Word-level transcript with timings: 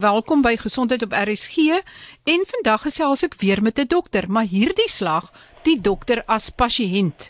Welkom 0.00 0.40
by 0.40 0.54
Gesondheid 0.56 1.02
op 1.04 1.12
RSG 1.12 1.74
en 2.24 2.44
vandag 2.48 2.86
gesels 2.86 3.20
ek 3.26 3.34
weer 3.36 3.60
met 3.62 3.78
'n 3.78 3.86
dokter, 3.86 4.24
maar 4.32 4.48
hierdie 4.48 4.88
slag 4.88 5.28
die 5.62 5.76
dokter 5.80 6.22
as 6.26 6.48
pasiënt. 6.50 7.28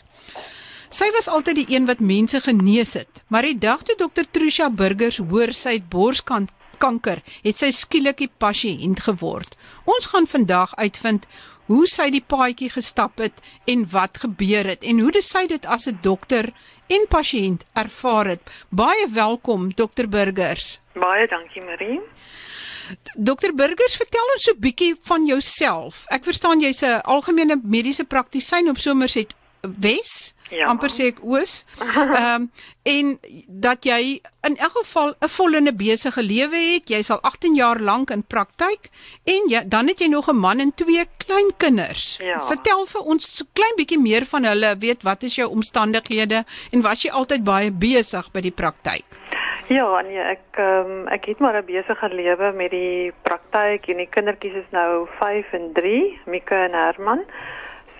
Sy 0.89 1.11
was 1.11 1.27
altyd 1.27 1.55
die 1.55 1.75
een 1.75 1.85
wat 1.85 1.99
mense 1.99 2.39
genees 2.39 2.93
het, 2.93 3.23
maar 3.27 3.41
die 3.41 3.57
dag 3.57 3.83
toe 3.83 3.95
dokter 3.97 4.23
Trusha 4.31 4.69
Burgers 4.69 5.17
hoor 5.17 5.53
sy 5.53 5.73
het 5.73 5.89
borskanker, 5.89 7.21
het 7.43 7.57
sy 7.57 7.71
skielik 7.71 8.17
die 8.17 8.31
pasiënt 8.37 8.99
geword. 8.99 9.57
Ons 9.83 10.07
gaan 10.07 10.27
vandag 10.27 10.75
uitvind 10.75 11.27
hoe 11.65 11.87
sy 11.87 12.09
die 12.09 12.23
paadjie 12.27 12.69
gestap 12.69 13.19
het 13.19 13.33
en 13.65 13.89
wat 13.91 14.17
gebeur 14.17 14.65
het 14.65 14.83
en 14.83 14.99
hoe 14.99 15.21
sy 15.21 15.45
dit 15.47 15.65
as 15.65 15.87
'n 15.87 15.99
dokter 16.01 16.53
en 16.87 17.05
pasiënt 17.07 17.65
ervaar 17.73 18.25
het. 18.25 18.41
Baie 18.69 19.07
welkom 19.11 19.73
dokter 19.75 20.07
Burgers. 20.09 20.79
Baie 20.93 21.27
dankie 21.27 21.65
Marie. 21.65 21.99
Dokter 23.15 23.53
Burgers, 23.55 23.95
vertel 23.95 24.33
ons 24.33 24.43
so 24.43 24.53
'n 24.53 24.59
bietjie 24.59 24.95
van 25.01 25.25
jouself. 25.25 26.05
Ek 26.09 26.23
verstaan 26.23 26.61
jy's 26.61 26.83
'n 26.83 27.01
algemene 27.03 27.59
mediese 27.63 28.03
praktisyn 28.03 28.69
op 28.69 28.77
Somerset 28.77 29.33
Wes, 29.61 30.33
ja. 30.49 30.65
amper 30.65 30.89
sê 30.89 31.11
ek 31.11 31.21
Oos. 31.23 31.65
Ehm 31.79 32.13
um, 32.17 32.51
en 32.83 33.19
dat 33.45 33.85
jy 33.85 34.17
in 34.47 34.55
elk 34.57 34.73
geval 34.79 35.13
'n 35.21 35.29
vollende 35.29 35.73
besige 35.73 36.23
lewe 36.23 36.57
het. 36.73 36.89
Jy's 36.89 37.09
al 37.09 37.21
18 37.21 37.55
jaar 37.55 37.79
lank 37.79 38.09
in 38.09 38.23
praktyk 38.23 38.89
en 39.23 39.49
jy, 39.49 39.61
dan 39.67 39.87
het 39.87 39.99
jy 39.99 40.07
nog 40.07 40.29
'n 40.29 40.35
man 40.35 40.59
en 40.59 40.73
twee 40.73 41.05
kleinkinders. 41.17 42.17
Ja. 42.17 42.41
Vertel 42.47 42.85
vir 42.85 43.01
ons 43.01 43.35
so 43.37 43.45
klein 43.53 43.75
bietjie 43.77 43.99
meer 43.99 44.25
van 44.25 44.43
hulle. 44.43 44.77
Weet 44.77 45.03
wat 45.03 45.23
is 45.23 45.35
jou 45.35 45.49
omstandighede 45.49 46.45
en 46.71 46.81
was 46.81 47.01
jy 47.01 47.11
altyd 47.11 47.43
baie 47.43 47.71
besig 47.71 48.31
by 48.31 48.41
die 48.41 48.51
praktyk? 48.51 49.20
Ja, 49.71 50.01
nee, 50.03 50.19
ek 50.19 50.57
um, 50.59 51.05
ek 51.07 51.29
het 51.29 51.39
maar 51.39 51.55
'n 51.55 51.65
besige 51.65 52.07
lewe 52.11 52.51
met 52.51 52.71
die 52.71 53.13
praktyk 53.23 53.87
en 53.87 53.97
die 54.03 54.09
kindertjies 54.15 54.57
is 54.63 54.71
nou 54.75 55.07
5 55.19 55.53
en 55.53 55.71
3, 55.73 56.19
Mika 56.25 56.63
en 56.65 56.73
Herman. 56.75 57.23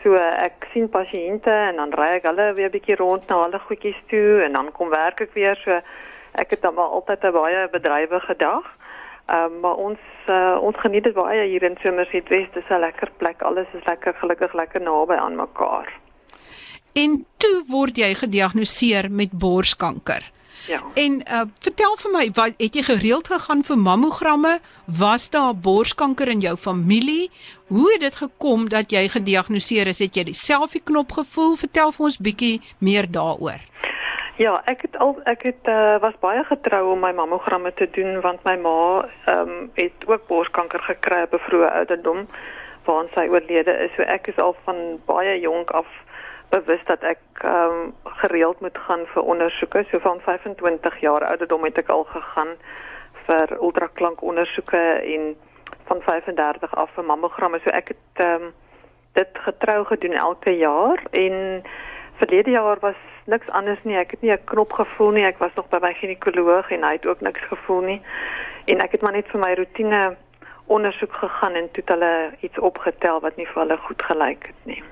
So 0.04 0.16
ek 0.20 0.68
sien 0.74 0.90
pasiënte 0.90 1.52
en 1.52 1.76
dan 1.80 1.94
ry 1.96 2.10
ek 2.18 2.28
hulle 2.28 2.54
weer 2.54 2.68
'n 2.68 2.76
bietjie 2.76 2.96
rond 2.96 3.28
na 3.28 3.44
hulle 3.44 3.60
goedjies 3.60 4.02
toe 4.10 4.44
en 4.44 4.52
dan 4.52 4.72
kom 4.72 4.90
werk 4.90 5.22
ek 5.22 5.34
weer. 5.34 5.56
So 5.64 5.80
ek 6.36 6.50
het 6.50 6.62
dan 6.62 6.74
maar 6.74 6.92
altyd 6.92 7.24
'n 7.24 7.32
baie 7.32 7.70
bedrywige 7.70 8.36
dag. 8.36 8.66
Ehm 9.30 9.44
um, 9.46 9.60
maar 9.60 9.76
ons 9.76 10.00
uh, 10.28 10.58
ons 10.62 10.76
geniet 10.76 11.04
dit 11.04 11.14
baie 11.14 11.48
hier 11.48 11.64
in 11.64 11.78
Somerset 11.82 12.28
West. 12.28 12.54
Dit 12.54 12.64
is 12.64 12.70
'n 12.70 12.80
lekker 12.80 13.12
plek. 13.18 13.42
Alles 13.42 13.68
is 13.74 13.86
lekker 13.86 14.14
gelukkig 14.14 14.54
lekker 14.54 14.82
naby 14.82 15.14
aan 15.14 15.36
mekaar. 15.36 15.88
En 16.94 17.26
toe 17.38 17.64
word 17.68 17.96
jy 17.96 18.14
gediagnoseer 18.14 19.12
met 19.12 19.32
borskanker. 19.32 20.32
Ja. 20.68 20.82
En 20.94 21.22
uh, 21.22 21.42
vertel 21.60 21.96
vir 21.98 22.12
my, 22.12 22.26
wat 22.34 22.54
het 22.58 22.76
jy 22.76 22.84
gereeld 22.84 23.28
gegaan 23.28 23.64
vir 23.64 23.78
mammogramme? 23.78 24.60
Was 24.86 25.30
daar 25.30 25.56
borskanker 25.56 26.28
in 26.28 26.40
jou 26.40 26.56
familie? 26.58 27.32
Hoe 27.68 27.92
het 27.92 28.02
dit 28.02 28.16
gekom 28.16 28.70
dat 28.70 28.92
jy 28.92 29.08
gediagnoseer 29.08 29.88
is? 29.88 30.00
Het 30.00 30.16
jy 30.16 30.24
die 30.24 30.38
selfie 30.38 30.82
knop 30.84 31.12
gevoel? 31.12 31.56
Vertel 31.56 31.92
vir 31.92 32.06
ons 32.06 32.18
bietjie 32.18 32.62
meer 32.80 33.10
daaroor. 33.12 33.62
Ja, 34.42 34.62
ek 34.66 34.82
het 34.88 34.96
al 34.98 35.20
ek 35.30 35.44
het 35.46 35.68
uh, 35.70 36.00
was 36.02 36.16
baie 36.20 36.42
getrou 36.48 36.94
om 36.94 37.04
my 37.04 37.12
mammogramme 37.14 37.74
te 37.78 37.86
doen 37.94 38.22
want 38.24 38.44
my 38.48 38.56
ma 38.58 38.78
ehm 39.30 39.50
um, 39.50 39.70
het 39.76 40.08
ook 40.08 40.28
borskanker 40.28 40.82
gekry 40.82 41.22
op 41.28 41.34
'n 41.38 41.46
vroeë 41.48 41.70
ouderdom 41.82 42.26
waar 42.86 43.06
sy 43.14 43.28
oorlede 43.30 43.74
is. 43.86 43.92
So 43.96 44.02
ek 44.02 44.28
is 44.28 44.38
al 44.38 44.56
van 44.66 45.00
baie 45.06 45.40
jonk 45.40 45.72
af 45.72 45.86
bewus 46.52 46.84
dat 46.86 47.04
ek 47.04 47.22
ehm 47.42 47.78
um, 47.82 47.94
gereeld 48.04 48.60
moet 48.60 48.78
gaan 48.78 49.06
vir 49.14 49.24
ondersoeke. 49.24 49.86
So 49.90 50.00
van 50.00 50.20
25 50.22 51.00
jaar 51.00 51.26
ouderdom 51.26 51.64
het 51.64 51.78
ek 51.78 51.90
al 51.90 52.04
gegaan 52.04 52.56
vir 53.26 53.56
ultraklank 53.60 54.22
ondersoeke 54.22 54.84
en 55.16 55.36
van 55.90 56.02
35 56.02 56.76
af 56.76 56.92
vir 56.96 57.04
mammogramme. 57.06 57.60
So 57.64 57.70
ek 57.70 57.96
het 57.96 58.26
ehm 58.26 58.50
um, 58.50 58.54
dit 59.14 59.40
getrou 59.46 59.86
gedoen 59.86 60.14
elke 60.14 60.52
jaar 60.58 61.04
en 61.12 61.64
verlede 62.20 62.52
jaar 62.52 62.80
was 62.80 63.00
niks 63.26 63.50
anders 63.50 63.84
nie. 63.84 63.98
Ek 63.98 64.12
het 64.12 64.22
nie 64.22 64.32
'n 64.32 64.44
knop 64.44 64.74
gevoel 64.74 65.12
nie. 65.12 65.26
Ek 65.26 65.38
was 65.38 65.54
nog 65.56 65.68
by 65.70 65.78
my 65.82 65.94
ginekoloog 65.94 66.72
en 66.72 66.84
hy 66.84 66.92
het 66.92 67.06
ook 67.06 67.22
niks 67.22 67.42
gevoel 67.42 67.82
nie. 67.82 68.02
En 68.66 68.80
ek 68.80 68.92
het 68.92 69.02
maar 69.02 69.12
net 69.12 69.28
vir 69.28 69.40
my 69.40 69.54
rotine 69.54 70.16
ondersoek 70.66 71.14
gegaan 71.14 71.54
en 71.54 71.72
toe 71.72 71.84
het 71.84 71.94
hulle 71.94 72.32
iets 72.40 72.60
opgetel 72.60 73.20
wat 73.20 73.36
nie 73.36 73.48
vir 73.48 73.62
hulle 73.62 73.78
goed 73.78 74.02
gelyk 74.02 74.46
het 74.46 74.62
nie. 74.64 74.84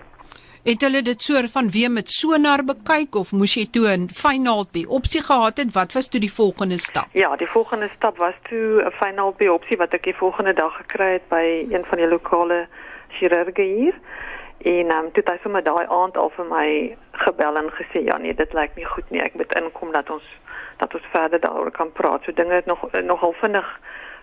Het 0.63 0.81
hulle 0.81 1.01
dit 1.01 1.21
soort 1.21 1.51
van 1.51 1.69
weer 1.71 1.91
met 1.91 2.09
sonar 2.11 2.63
bekyk 2.67 3.15
of 3.15 3.29
moes 3.31 3.53
jy 3.55 3.63
toe 3.71 3.85
'n 3.87 4.09
finaal 4.11 4.65
biopsie 4.71 5.21
gehad 5.23 5.57
het? 5.57 5.71
Wat 5.73 5.93
was 5.93 6.09
toe 6.09 6.19
die 6.19 6.33
volgende 6.33 6.77
stap? 6.77 7.07
Ja, 7.11 7.35
die 7.35 7.47
volgende 7.47 7.89
stap 7.95 8.17
was 8.17 8.33
toe 8.49 8.83
'n 8.83 8.91
finaal 8.91 9.31
biopsie 9.37 9.77
wat 9.77 9.93
ek 9.93 10.03
die 10.03 10.15
volgende 10.15 10.53
dag 10.53 10.75
gekry 10.77 11.11
het 11.11 11.27
by 11.29 11.65
een 11.71 11.85
van 11.85 11.97
die 11.97 12.07
lokale 12.07 12.67
chirurge 13.07 13.61
hier. 13.61 13.95
En 14.57 14.91
um, 14.91 15.11
toe 15.11 15.23
het 15.23 15.27
hy 15.27 15.37
sommer 15.41 15.63
daai 15.63 15.85
aand 15.87 16.17
al 16.17 16.29
vir 16.29 16.45
my 16.45 16.97
gebel 17.11 17.55
en 17.55 17.71
gesê 17.71 18.03
ja 18.03 18.17
nee, 18.17 18.33
dit 18.33 18.53
lyk 18.53 18.75
nie 18.75 18.85
goed 18.85 19.09
nie. 19.09 19.21
Ek 19.21 19.33
moet 19.33 19.55
inkom 19.55 19.91
dat 19.91 20.09
ons 20.09 20.27
dat 20.77 20.93
ons 20.93 21.05
verder 21.11 21.39
daaroor 21.39 21.71
kan 21.71 21.91
praat. 21.91 22.23
So 22.23 22.31
dinge 22.31 22.53
het 22.53 22.65
nog 22.65 22.91
nogal 23.03 23.33
vinnig 23.33 23.79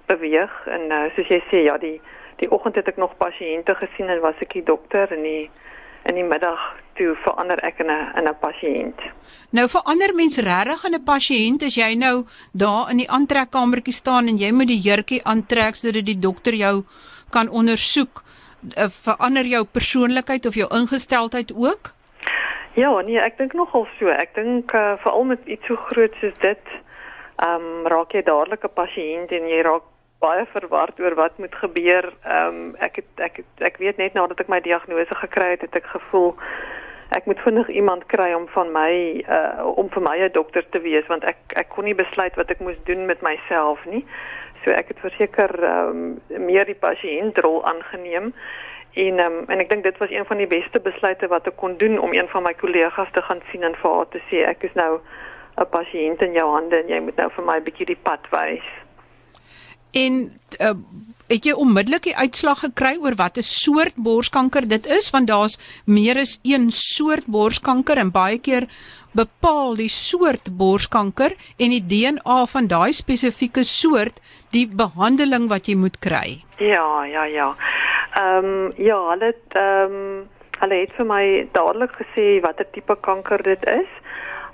beweeg 0.06 0.66
en 0.66 0.80
uh, 0.92 1.04
soos 1.14 1.28
jy 1.28 1.42
sê 1.50 1.56
ja, 1.56 1.78
die 1.78 2.00
die 2.36 2.50
oggend 2.50 2.74
het 2.74 2.88
ek 2.88 2.96
nog 2.96 3.16
pasiënte 3.16 3.74
gesien 3.74 4.08
en 4.08 4.20
was 4.20 4.40
ek 4.40 4.52
die 4.52 4.62
dokter 4.62 5.12
en 5.12 5.22
die 5.22 5.50
in 6.08 6.14
die 6.14 6.24
middag 6.24 6.60
toe 6.96 7.14
verander 7.24 7.60
ek 7.64 7.80
in 7.84 7.90
'n 7.90 8.12
in 8.18 8.28
'n 8.28 8.36
pasiënt. 8.40 8.98
Nou 9.50 9.68
verander 9.68 10.14
mens 10.14 10.38
regtig 10.38 10.84
in 10.84 10.94
'n 10.94 11.04
pasiënt 11.04 11.62
as 11.62 11.74
jy 11.74 11.94
nou 11.94 12.24
daar 12.52 12.90
in 12.90 12.96
die 12.96 13.10
aantrekkamertjie 13.10 13.92
staan 13.92 14.28
en 14.28 14.38
jy 14.38 14.52
moet 14.52 14.68
die 14.68 14.80
jurkie 14.88 15.24
aantrek 15.24 15.74
sodat 15.74 16.06
die 16.06 16.18
dokter 16.18 16.54
jou 16.54 16.84
kan 17.30 17.48
ondersoek. 17.48 18.22
Uh, 18.76 18.88
verander 18.88 19.44
jou 19.44 19.64
persoonlikheid 19.64 20.46
of 20.46 20.54
jou 20.54 20.68
ingesteldheid 20.74 21.52
ook? 21.54 21.94
Ja, 22.74 23.00
nee, 23.00 23.18
ek 23.18 23.38
dink 23.38 23.52
nogal 23.52 23.86
so. 23.98 24.08
Ek 24.08 24.34
dink 24.34 24.72
uh, 24.74 24.96
veral 25.00 25.24
met 25.24 25.40
iets 25.44 25.66
so 25.66 25.76
groot 25.76 26.14
soos 26.20 26.38
dit, 26.38 26.64
ehm 27.36 27.62
um, 27.62 27.86
raak 27.86 28.12
jy 28.12 28.22
dadelik 28.22 28.64
'n 28.64 28.74
pasiënt 28.74 29.30
en 29.32 29.48
jy 29.48 29.60
raak 29.62 29.82
baie 30.26 30.46
verward 30.52 31.00
oor 31.00 31.14
wat 31.18 31.38
moet 31.42 31.54
gebeur. 31.64 32.10
Ehm 32.24 32.62
um, 32.62 32.72
ek 32.88 33.02
het 33.02 33.24
ek 33.28 33.42
het, 33.42 33.52
ek 33.70 33.78
weet 33.82 34.02
net 34.02 34.18
nadat 34.18 34.40
ek 34.44 34.52
my 34.52 34.60
diagnose 34.60 35.14
gekry 35.22 35.54
het, 35.54 35.66
het 35.68 35.78
ek 35.82 35.94
gevoel 35.94 36.34
ek 37.14 37.26
moet 37.30 37.40
vinnig 37.40 37.68
iemand 37.68 38.06
kry 38.10 38.32
om 38.34 38.48
van 38.54 38.72
my 38.74 38.92
uh 39.38 39.66
om 39.82 39.90
vir 39.94 40.02
my 40.02 40.16
'n 40.18 40.32
dokter 40.32 40.64
te 40.70 40.80
wees 40.80 41.06
want 41.06 41.24
ek 41.24 41.38
ek 41.62 41.68
kon 41.68 41.84
nie 41.84 41.94
besluit 41.94 42.34
wat 42.34 42.50
ek 42.50 42.60
moes 42.60 42.80
doen 42.84 43.06
met 43.06 43.22
myself 43.22 43.84
nie. 43.86 44.04
So 44.64 44.70
ek 44.70 44.88
het 44.88 44.98
verseker 44.98 45.52
ehm 45.62 46.18
um, 46.30 46.46
meer 46.46 46.64
die 46.64 46.80
pasiëntrol 46.88 47.64
aangeneem. 47.64 48.32
En 48.96 49.18
um, 49.18 49.44
en 49.48 49.60
ek 49.60 49.68
dink 49.68 49.82
dit 49.82 49.98
was 49.98 50.10
een 50.10 50.24
van 50.24 50.36
die 50.36 50.50
beste 50.50 50.80
besluite 50.80 51.28
wat 51.28 51.46
ek 51.46 51.56
kon 51.56 51.76
doen 51.76 51.98
om 51.98 52.12
een 52.12 52.28
van 52.28 52.42
my 52.42 52.54
kollegas 52.54 53.10
te 53.12 53.22
gaan 53.22 53.42
sien 53.50 53.62
en 53.62 53.74
vir 53.76 53.90
haar 53.96 54.08
te 54.08 54.20
sê 54.30 54.42
ek 54.48 54.62
is 54.62 54.74
nou 54.74 55.00
'n 55.60 55.68
pasiënt 55.70 56.22
in 56.22 56.32
jou 56.32 56.48
hande 56.52 56.76
en 56.82 56.88
jy 56.88 57.00
moet 57.00 57.16
nou 57.16 57.30
vir 57.30 57.44
my 57.44 57.56
'n 57.56 57.66
bietjie 57.68 57.86
die 57.86 58.02
pad 58.02 58.24
wys. 58.30 58.66
En 59.92 60.32
uh, 60.60 60.74
het 61.28 61.46
jy 61.46 61.54
onmiddellik 61.58 62.06
die 62.06 62.16
uitslag 62.16 62.62
gekry 62.62 62.94
oor 63.02 63.16
watter 63.18 63.42
soort 63.46 63.96
borskanker 63.98 64.68
dit 64.68 64.86
is 64.86 65.10
want 65.14 65.30
daar's 65.30 65.58
meer 65.84 66.20
as 66.22 66.38
een 66.46 66.70
soort 66.70 67.26
borskanker 67.26 67.98
en 67.98 68.12
baie 68.14 68.38
keer 68.38 68.68
bepaal 69.16 69.74
die 69.80 69.90
soort 69.90 70.52
borskanker 70.60 71.34
en 71.58 71.74
die 71.74 71.82
DNA 71.82 72.38
van 72.52 72.70
daai 72.70 72.92
spesifieke 72.92 73.64
soort 73.64 74.20
die 74.54 74.66
behandeling 74.68 75.48
wat 75.50 75.68
jy 75.68 75.76
moet 75.76 75.98
kry. 76.04 76.42
Ja, 76.62 77.04
ja, 77.04 77.24
ja. 77.24 77.50
Ehm 78.16 78.44
um, 78.44 78.72
ja, 78.76 78.98
hulle 79.10 79.32
het 79.32 79.58
ehm 79.58 80.00
um, 80.00 80.24
hulle 80.60 80.76
het 80.80 80.92
vir 80.96 81.04
my 81.04 81.24
dadelik 81.52 81.92
gesê 81.98 82.26
watter 82.44 82.68
tipe 82.72 82.96
kanker 83.04 83.42
dit 83.44 83.66
is 83.68 83.90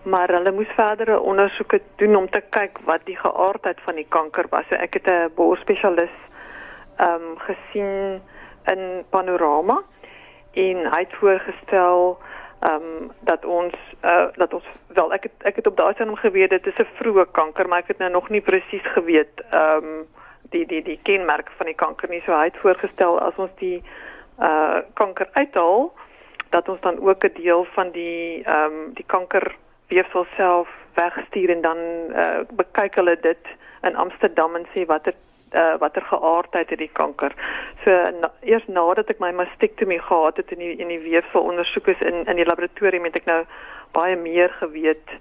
maar 0.02 0.28
hulle 0.28 0.52
moes 0.52 0.74
verdere 0.74 1.20
ondersoeke 1.20 1.80
doen 1.96 2.16
om 2.16 2.30
te 2.30 2.42
kyk 2.50 2.78
wat 2.84 3.04
die 3.04 3.16
geaardheid 3.16 3.80
van 3.80 3.94
die 3.94 4.06
kanker 4.08 4.46
was. 4.50 4.66
So 4.68 4.74
ek 4.74 4.94
het 4.94 5.06
'n 5.06 5.30
borsspesialis 5.34 6.16
ehm 6.97 7.15
um, 7.15 7.38
gesien 7.38 8.22
in 8.65 9.04
Panorama 9.10 9.82
en 10.53 10.77
hy 10.92 10.98
het 10.98 11.15
voorgestel 11.21 12.18
ehm 12.60 12.74
um, 12.74 13.10
dat 13.21 13.44
ons 13.44 13.74
uh, 14.04 14.27
dat 14.34 14.54
ons 14.54 14.65
wel 14.86 15.12
ek 15.12 15.22
het 15.22 15.32
ek 15.42 15.56
het 15.56 15.66
op 15.66 15.77
daai 15.77 15.94
stadium 15.94 16.16
geweet 16.16 16.50
dit 16.50 16.66
is 16.66 16.78
'n 16.78 16.94
vroeë 16.98 17.30
kanker, 17.30 17.68
maar 17.68 17.78
ek 17.78 17.88
het 17.88 17.98
nou 17.98 18.10
nog 18.10 18.28
nie 18.28 18.41
presies 18.41 18.86
geweet 18.94 19.42
ehm 19.50 19.84
um, 19.84 20.06
die 20.50 20.66
die 20.66 20.82
die 20.82 21.00
kenmerke 21.03 21.53
van 21.56 21.66
die 21.66 21.74
kanker 21.74 22.09
nie. 22.09 22.22
So 22.27 22.32
hy 22.32 22.44
het 22.44 22.56
voorgestel 22.56 23.21
as 23.21 23.36
ons 23.36 23.50
die 23.59 23.82
uh 24.38 24.78
kanker 24.94 25.28
uithaal 25.32 25.92
dat 26.50 26.68
ons 26.68 26.80
dan 26.80 27.00
ook 27.00 27.24
'n 27.24 27.34
deel 27.34 27.65
van 27.65 27.91
die 27.91 28.44
ehm 28.44 28.65
um, 28.65 28.94
die 28.94 29.06
kanker 29.06 29.56
weefsel 29.92 30.27
self 30.36 30.68
wegstuur 30.97 31.50
en 31.54 31.60
dan 31.65 31.78
uh, 32.12 32.41
bekyk 32.62 32.97
hulle 33.00 33.16
dit 33.21 33.53
in 33.83 33.97
Amsterdam 33.97 34.56
en 34.56 34.66
sê 34.74 34.86
watter 34.91 35.15
uh, 35.53 35.77
watter 35.78 36.04
geaardheid 36.09 36.71
het 36.71 36.80
die 36.80 36.91
kanker. 36.92 37.34
So 37.84 37.97
na, 38.21 38.30
eers 38.41 38.66
nadat 38.68 39.10
ek 39.12 39.21
my 39.21 39.33
mastektomie 39.36 40.00
gehad 40.00 40.41
het 40.41 40.53
in 40.54 40.62
die 40.65 40.74
in 40.80 40.92
die 40.92 41.00
weefsel 41.04 41.48
ondersoek 41.53 41.92
is 41.94 42.04
in 42.10 42.24
in 42.24 42.41
die 42.41 42.48
laboratorium 42.48 43.09
het 43.09 43.18
ek 43.21 43.28
nou 43.30 43.42
baie 43.97 44.16
meer 44.16 44.53
geweet 44.60 45.16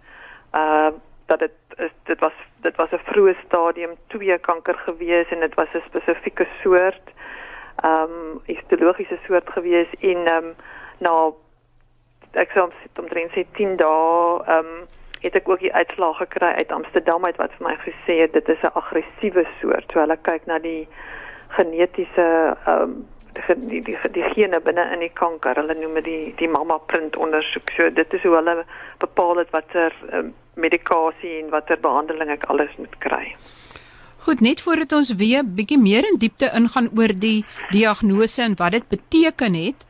uh 0.56 0.91
dat 1.31 1.39
dit 1.39 1.51
is 1.77 1.91
dit 2.09 2.19
was 2.19 2.38
dit 2.65 2.75
was 2.75 2.91
'n 2.91 3.06
vroeë 3.12 3.35
stadium 3.45 3.94
2 4.07 4.38
kanker 4.47 4.77
gewees 4.88 5.29
en 5.31 5.39
dit 5.39 5.53
was 5.56 5.71
'n 5.73 5.83
spesifieke 5.88 6.47
soort 6.62 7.07
ehm 7.83 8.03
um, 8.03 8.41
histologiese 8.45 9.18
soort 9.27 9.50
gewees 9.50 9.91
en 10.00 10.27
ehm 10.27 10.45
um, 10.45 10.56
na 10.97 11.31
ek 12.33 12.51
sê 12.54 12.63
omtrent 13.00 13.33
10 13.57 13.78
dae 13.78 14.42
ehm 14.48 14.66
um, 14.66 14.89
het 15.22 15.36
ek 15.38 15.50
ook 15.50 15.60
die 15.62 15.74
uitslag 15.74 16.18
gekry 16.18 16.48
uit 16.57 16.72
Amsterdam 16.74 17.25
uit 17.25 17.38
wat 17.38 17.51
vir 17.57 17.68
my 17.68 17.75
gesê 17.83 18.16
het 18.24 18.33
dit 18.33 18.48
is 18.50 18.63
'n 18.63 18.74
aggressiewe 18.74 19.45
soort. 19.60 19.92
So 19.94 20.00
hulle 20.00 20.18
kyk 20.18 20.45
na 20.45 20.60
die 20.60 20.88
genetiese 21.50 22.57
ehm 22.66 22.81
um, 22.81 23.07
die 23.33 23.56
die 23.68 23.81
die, 23.81 23.98
die 24.12 24.30
gene 24.33 24.60
binne 24.60 24.86
in 24.94 25.00
die 25.00 25.13
kanker. 25.13 25.56
Hulle 25.56 25.75
noem 25.80 25.94
dit 25.94 26.04
die 26.04 26.33
die 26.38 26.48
mamma 26.48 26.78
print 26.78 27.18
ondersoek. 27.18 27.72
So 27.78 27.89
dit 27.89 28.13
is 28.13 28.24
hoe 28.24 28.36
hulle 28.36 28.66
bepaal 28.98 29.38
het 29.38 29.50
watter 29.50 29.94
um, 30.13 30.33
medikasie 30.56 31.39
en 31.44 31.50
watter 31.50 31.80
behandeling 31.80 32.30
ek 32.30 32.44
alles 32.44 32.74
moet 32.78 32.98
kry. 33.00 33.36
Goed, 34.22 34.42
net 34.42 34.62
voordat 34.62 34.92
ons 34.94 35.16
weer 35.18 35.42
bietjie 35.45 35.80
meer 35.81 36.06
in 36.06 36.19
diepte 36.22 36.51
ingaan 36.54 36.92
oor 36.98 37.13
die 37.13 37.45
diagnose 37.72 38.44
en 38.44 38.54
wat 38.60 38.72
dit 38.72 38.88
beteken 38.88 39.54
het, 39.57 39.86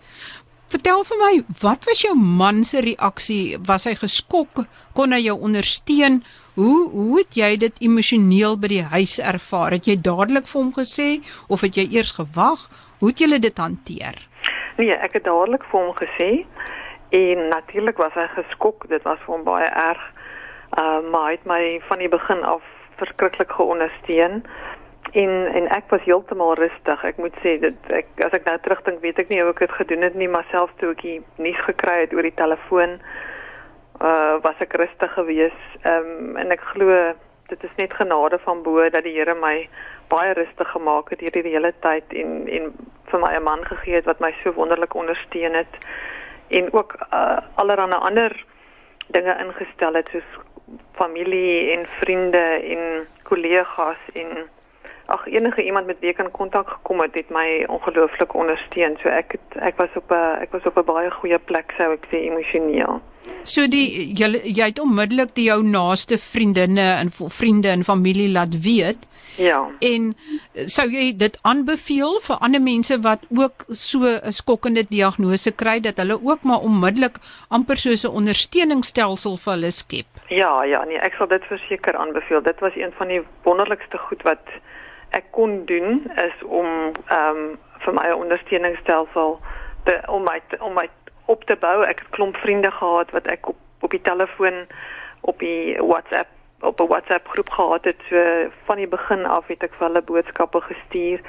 Vertel 0.72 1.02
vir 1.04 1.18
my, 1.20 1.32
wat 1.60 1.84
was 1.84 2.00
jou 2.00 2.14
man 2.16 2.62
se 2.64 2.80
reaksie? 2.80 3.58
Was 3.68 3.84
hy 3.90 3.92
geskok? 4.00 4.62
Kon 4.96 5.12
hy 5.12 5.18
jou 5.26 5.34
ondersteun? 5.44 6.22
Hoe 6.56 6.88
hoe 6.94 7.18
het 7.18 7.36
jy 7.36 7.50
dit 7.60 7.82
emosioneel 7.84 8.56
by 8.62 8.70
die 8.72 8.86
huis 8.94 9.18
ervaar? 9.20 9.76
Het 9.76 9.90
jy 9.90 9.98
dadelik 10.08 10.48
vir 10.48 10.62
hom 10.62 10.72
gesê 10.78 11.10
of 11.52 11.66
het 11.68 11.76
jy 11.76 11.90
eers 11.98 12.14
gewag? 12.16 12.64
Hoe 13.02 13.12
het 13.12 13.20
julle 13.20 13.42
dit 13.44 13.60
hanteer? 13.60 14.16
Nee, 14.80 14.96
ek 14.96 15.20
het 15.20 15.28
dadelik 15.28 15.68
vir 15.68 15.80
hom 15.82 15.92
gesê 16.00 16.32
en 17.20 17.44
natuurlik 17.52 18.00
was 18.00 18.16
hy 18.16 18.30
geskok. 18.38 18.88
Dit 18.88 19.04
was 19.04 19.20
vir 19.26 19.36
hom 19.36 19.44
baie 19.44 19.68
erg. 19.68 20.08
Uh, 20.80 21.04
maar 21.12 21.34
hy 21.34 21.36
het 21.36 21.50
my 21.52 21.64
van 21.90 22.00
die 22.00 22.12
begin 22.16 22.48
af 22.48 22.64
verskriklik 23.02 23.52
geondersteun. 23.60 24.46
En 25.12 25.32
en 25.54 25.68
ek 25.68 25.90
was 25.90 26.04
heeltemal 26.08 26.54
rustig. 26.56 27.04
Ek 27.04 27.18
moet 27.18 27.36
sê 27.44 27.58
dit 27.60 27.90
ek 27.92 28.08
as 28.24 28.32
ek 28.38 28.46
nou 28.48 28.58
terugdink, 28.64 29.02
weet 29.04 29.20
ek 29.20 29.30
nie 29.30 29.42
hoe 29.42 29.52
ek 29.52 29.66
dit 29.66 29.74
gedoen 29.80 30.06
het 30.08 30.16
nie, 30.16 30.30
maar 30.32 30.48
selfs 30.52 30.78
toe 30.80 30.94
ek 30.94 31.02
die 31.04 31.20
nuus 31.36 31.60
gekry 31.68 31.98
het 32.06 32.14
oor 32.16 32.24
die 32.24 32.40
telefoon, 32.40 33.00
uh 34.00 34.40
was 34.46 34.64
ek 34.64 34.78
rustig 34.80 35.12
geweest. 35.18 35.68
Ehm 35.84 36.08
um, 36.32 36.38
en 36.40 36.56
ek 36.56 36.64
glo 36.74 36.96
dit 37.52 37.64
is 37.68 37.76
net 37.76 37.94
genade 37.94 38.40
van 38.46 38.62
bo 38.64 38.90
dat 38.90 39.04
die 39.04 39.18
Here 39.18 39.36
my 39.36 39.68
baie 40.08 40.32
rustig 40.34 40.72
gemaak 40.72 41.12
het 41.12 41.20
hierdie 41.20 41.44
hele 41.52 41.74
tyd 41.84 42.16
en 42.22 42.48
en 42.48 42.72
vir 43.12 43.20
my 43.20 43.34
'n 43.36 43.44
man 43.44 43.66
gegee 43.68 43.96
het 44.00 44.08
wat 44.08 44.24
my 44.24 44.32
so 44.44 44.54
wonderlik 44.54 44.96
ondersteun 44.96 45.54
het 45.54 45.76
en 46.48 46.74
ook 46.74 46.96
uh 47.12 47.40
allerlei 47.56 48.00
ander 48.00 48.32
dinge 49.08 49.36
ingestel 49.44 49.94
het 49.94 50.08
soos 50.12 50.30
familie 50.96 51.72
en 51.76 51.86
vriende 52.00 52.46
en 52.74 53.08
kollegas 53.24 54.02
en 54.14 54.28
ag 55.06 55.28
enige 55.28 55.64
iemand 55.64 55.86
met 55.86 56.00
wie 56.00 56.10
ek 56.10 56.20
in 56.20 56.32
kontak 56.32 56.70
gekom 56.70 57.02
het, 57.02 57.14
het 57.14 57.30
my 57.30 57.66
ongelooflik 57.68 58.34
ondersteun. 58.34 58.98
So 59.02 59.10
ek 59.10 59.32
het 59.38 59.62
ek 59.62 59.78
was 59.78 59.90
op 59.96 60.12
'n 60.12 60.42
ek 60.42 60.52
was 60.52 60.66
op 60.66 60.78
'n 60.78 60.86
baie 60.86 61.12
goeie 61.12 61.40
plek 61.40 61.74
sou 61.78 61.94
ek 61.94 62.06
sê 62.12 62.18
emosioneel. 62.28 63.02
So 63.44 63.66
die 63.70 64.14
jy 64.18 64.28
jy 64.46 64.68
het 64.70 64.80
onmiddellik 64.82 65.34
die 65.38 65.48
jou 65.50 65.62
naaste 65.66 66.18
vriendinne 66.22 66.86
en 67.02 67.10
vriende 67.12 67.70
en 67.74 67.84
familie 67.84 68.30
laat 68.30 68.58
weet. 68.64 69.08
Ja. 69.38 69.64
En 69.80 70.14
sou 70.70 70.88
jy 70.92 71.08
dit 71.18 71.38
aanbeveel 71.42 72.20
vir 72.28 72.42
ander 72.46 72.62
mense 72.62 72.98
wat 73.02 73.26
ook 73.30 73.66
so 73.68 74.06
'n 74.06 74.32
skokkende 74.32 74.84
diagnose 74.90 75.52
kry 75.52 75.80
dat 75.80 75.98
hulle 75.98 76.20
ook 76.22 76.44
maar 76.44 76.62
onmiddellik 76.70 77.18
amper 77.50 77.78
so 77.78 77.90
'n 77.90 78.16
ondersteuningsstelsel 78.16 79.38
vir 79.38 79.54
hulle 79.54 79.72
skep? 79.72 80.06
Ja, 80.30 80.64
ja, 80.64 80.84
nee, 80.86 80.98
ek 80.98 81.14
sal 81.14 81.28
dit 81.28 81.44
verseker 81.44 81.96
aanbeveel. 81.96 82.42
Dit 82.42 82.60
was 82.60 82.76
een 82.76 82.94
van 82.98 83.08
die 83.08 83.22
wonderlikste 83.44 83.98
goed 83.98 84.22
wat 84.22 84.46
ek 85.12 85.32
kon 85.32 85.66
doen 85.66 86.04
is 86.16 86.44
om 86.44 86.68
ehm 87.08 87.38
um, 87.38 87.60
vir 87.82 87.94
my 87.98 88.12
ondersteuningsstelsel 88.14 89.40
te 89.84 89.96
om 90.08 90.24
my 90.24 90.42
om 90.60 90.74
my 90.74 90.90
op 91.26 91.44
te 91.44 91.56
bou. 91.56 91.84
Ek 91.84 92.00
het 92.00 92.10
klomp 92.10 92.38
vriende 92.38 92.72
gehad 92.72 93.12
wat 93.12 93.28
ek 93.28 93.48
op 93.48 93.58
op 93.82 93.90
die 93.90 94.02
telefoon 94.02 94.66
op 95.22 95.40
die 95.40 95.78
WhatsApp 95.78 96.30
op 96.62 96.80
'n 96.80 96.88
WhatsApp 96.88 97.28
groep 97.28 97.50
gehad 97.50 97.84
het. 97.84 98.02
So 98.10 98.50
van 98.64 98.78
die 98.78 98.88
begin 98.88 99.26
af 99.26 99.48
het 99.48 99.64
ek 99.64 99.74
vir 99.74 99.88
hulle 99.88 100.02
boodskappe 100.02 100.62
gestuur 100.62 101.20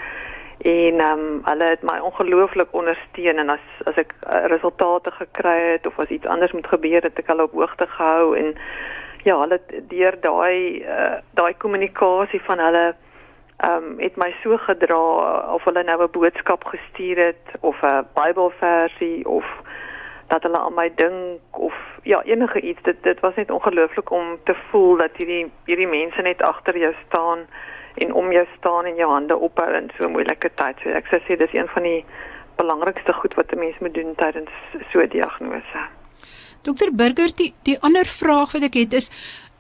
en 0.59 1.01
ehm 1.01 1.19
um, 1.19 1.41
hulle 1.45 1.65
het 1.65 1.83
my 1.83 1.99
ongelooflik 1.99 2.69
ondersteun 2.71 3.39
en 3.39 3.49
as 3.49 3.65
as 3.85 3.97
ek 3.97 4.15
uh, 4.27 4.45
resultate 4.47 5.11
gekry 5.11 5.73
het 5.73 5.87
of 5.87 5.99
as 5.99 6.09
iets 6.09 6.27
anders 6.27 6.53
moet 6.53 6.67
gebeur 6.67 7.03
het 7.03 7.19
ek 7.19 7.27
hulle 7.27 7.43
op 7.43 7.53
hoogte 7.53 7.87
gehou 7.87 8.37
en 8.37 8.55
ja, 9.23 9.41
hulle 9.41 9.61
deur 9.89 10.21
daai 10.21 10.83
uh, 10.83 11.19
daai 11.35 11.55
kommunikasie 11.57 12.43
van 12.43 12.59
hulle 12.59 12.95
ehm 13.63 13.85
um, 13.85 13.99
het 13.99 14.17
my 14.17 14.35
so 14.43 14.57
gedra 14.57 15.03
of 15.55 15.65
hulle 15.65 15.83
nou 15.83 16.03
'n 16.03 16.11
boodskap 16.11 16.65
gestuur 16.65 17.19
het 17.27 17.47
of 17.61 17.83
'n 17.83 18.07
Bybelversie 18.15 19.29
of 19.29 19.47
dat 20.27 20.43
hulle 20.43 20.59
aan 20.59 20.75
my 20.75 20.93
dink 20.95 21.41
of 21.51 21.75
ja 22.03 22.23
enige 22.23 22.61
iets 22.61 22.83
dit 22.83 23.03
dit 23.03 23.21
was 23.21 23.35
net 23.35 23.51
ongelooflik 23.51 24.11
om 24.11 24.39
te 24.45 24.55
voel 24.71 24.97
dat 24.97 25.17
hierdie 25.17 25.53
hierdie 25.65 25.87
mense 25.87 26.23
net 26.23 26.43
agter 26.43 26.79
jou 26.79 26.95
staan 27.07 27.39
en 27.95 28.13
om 28.13 28.33
jou 28.33 28.47
staan 28.59 28.85
en 28.85 28.95
jou 28.95 29.11
hande 29.11 29.37
ophou 29.37 29.75
in 29.75 29.91
so 29.97 30.05
'n 30.05 30.13
moeilike 30.13 30.51
tyd. 30.55 30.77
So 30.83 30.89
ek 30.89 31.07
sou 31.07 31.21
sê 31.21 31.37
dis 31.37 31.53
een 31.53 31.69
van 31.69 31.83
die 31.83 32.05
belangrikste 32.57 33.13
goed 33.13 33.35
wat 33.35 33.53
'n 33.53 33.59
mens 33.59 33.79
moet 33.79 33.95
doen 33.95 34.15
tydens 34.15 34.51
so 34.93 35.01
'n 35.01 35.09
diagnose. 35.09 35.81
Dokter 36.63 36.95
Burgers, 36.95 37.35
die 37.35 37.55
die 37.63 37.79
ander 37.81 38.07
vraag 38.07 38.53
wat 38.53 38.63
ek 38.63 38.75
het 38.75 38.93
is 38.93 39.11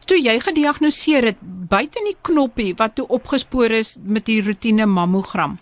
toe 0.06 0.18
jy 0.20 0.38
gediagnoseer 0.40 1.24
het 1.32 1.42
buite 1.42 1.98
in 1.98 2.10
die 2.12 2.18
knoppie 2.22 2.74
wat 2.78 2.94
toe 2.94 3.06
opgespoor 3.08 3.70
is 3.70 3.96
met 4.02 4.26
die 4.26 4.42
rotine 4.44 4.86
mammogram. 4.86 5.58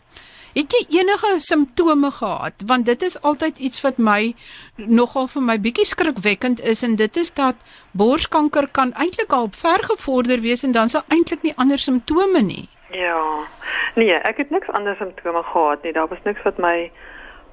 Het 0.51 0.73
jy 0.75 0.99
enige 0.99 1.37
simptome 1.39 2.11
gehad? 2.11 2.63
Want 2.67 2.87
dit 2.87 3.03
is 3.03 3.21
altyd 3.23 3.59
iets 3.59 3.83
wat 3.85 3.99
my 4.03 4.35
nogal 4.77 5.29
vir 5.31 5.45
my 5.47 5.57
bietjie 5.63 5.87
skrikwekkend 5.87 6.61
is 6.73 6.83
en 6.83 6.97
dit 6.99 7.17
is 7.17 7.31
dat 7.31 7.55
borskanker 7.95 8.67
kan 8.79 8.91
eintlik 8.99 9.33
al 9.33 9.47
ver 9.55 9.85
gevorder 9.93 10.43
wees 10.43 10.67
en 10.67 10.75
dan 10.75 10.89
sal 10.89 11.07
eintlik 11.09 11.47
nie 11.47 11.55
ander 11.57 11.79
simptome 11.79 12.43
nie. 12.43 12.67
Ja. 12.91 13.47
Nee, 13.95 14.19
ek 14.27 14.43
het 14.43 14.51
niks 14.51 14.71
ander 14.75 14.97
simptome 14.99 15.43
gehad 15.53 15.83
nie. 15.83 15.93
Daar 15.93 16.11
was 16.11 16.27
niks 16.27 16.43
wat 16.43 16.59
my 16.59 16.91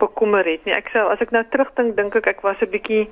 bekommer 0.01 0.45
het 0.45 0.65
nie. 0.65 0.73
Ek 0.73 0.89
sou 0.93 1.05
as 1.11 1.21
ek 1.21 1.31
nou 1.35 1.43
terugdink, 1.53 1.95
dink 1.97 2.17
ek 2.17 2.33
ek 2.33 2.41
was 2.41 2.57
'n 2.61 2.73
bietjie 2.73 3.05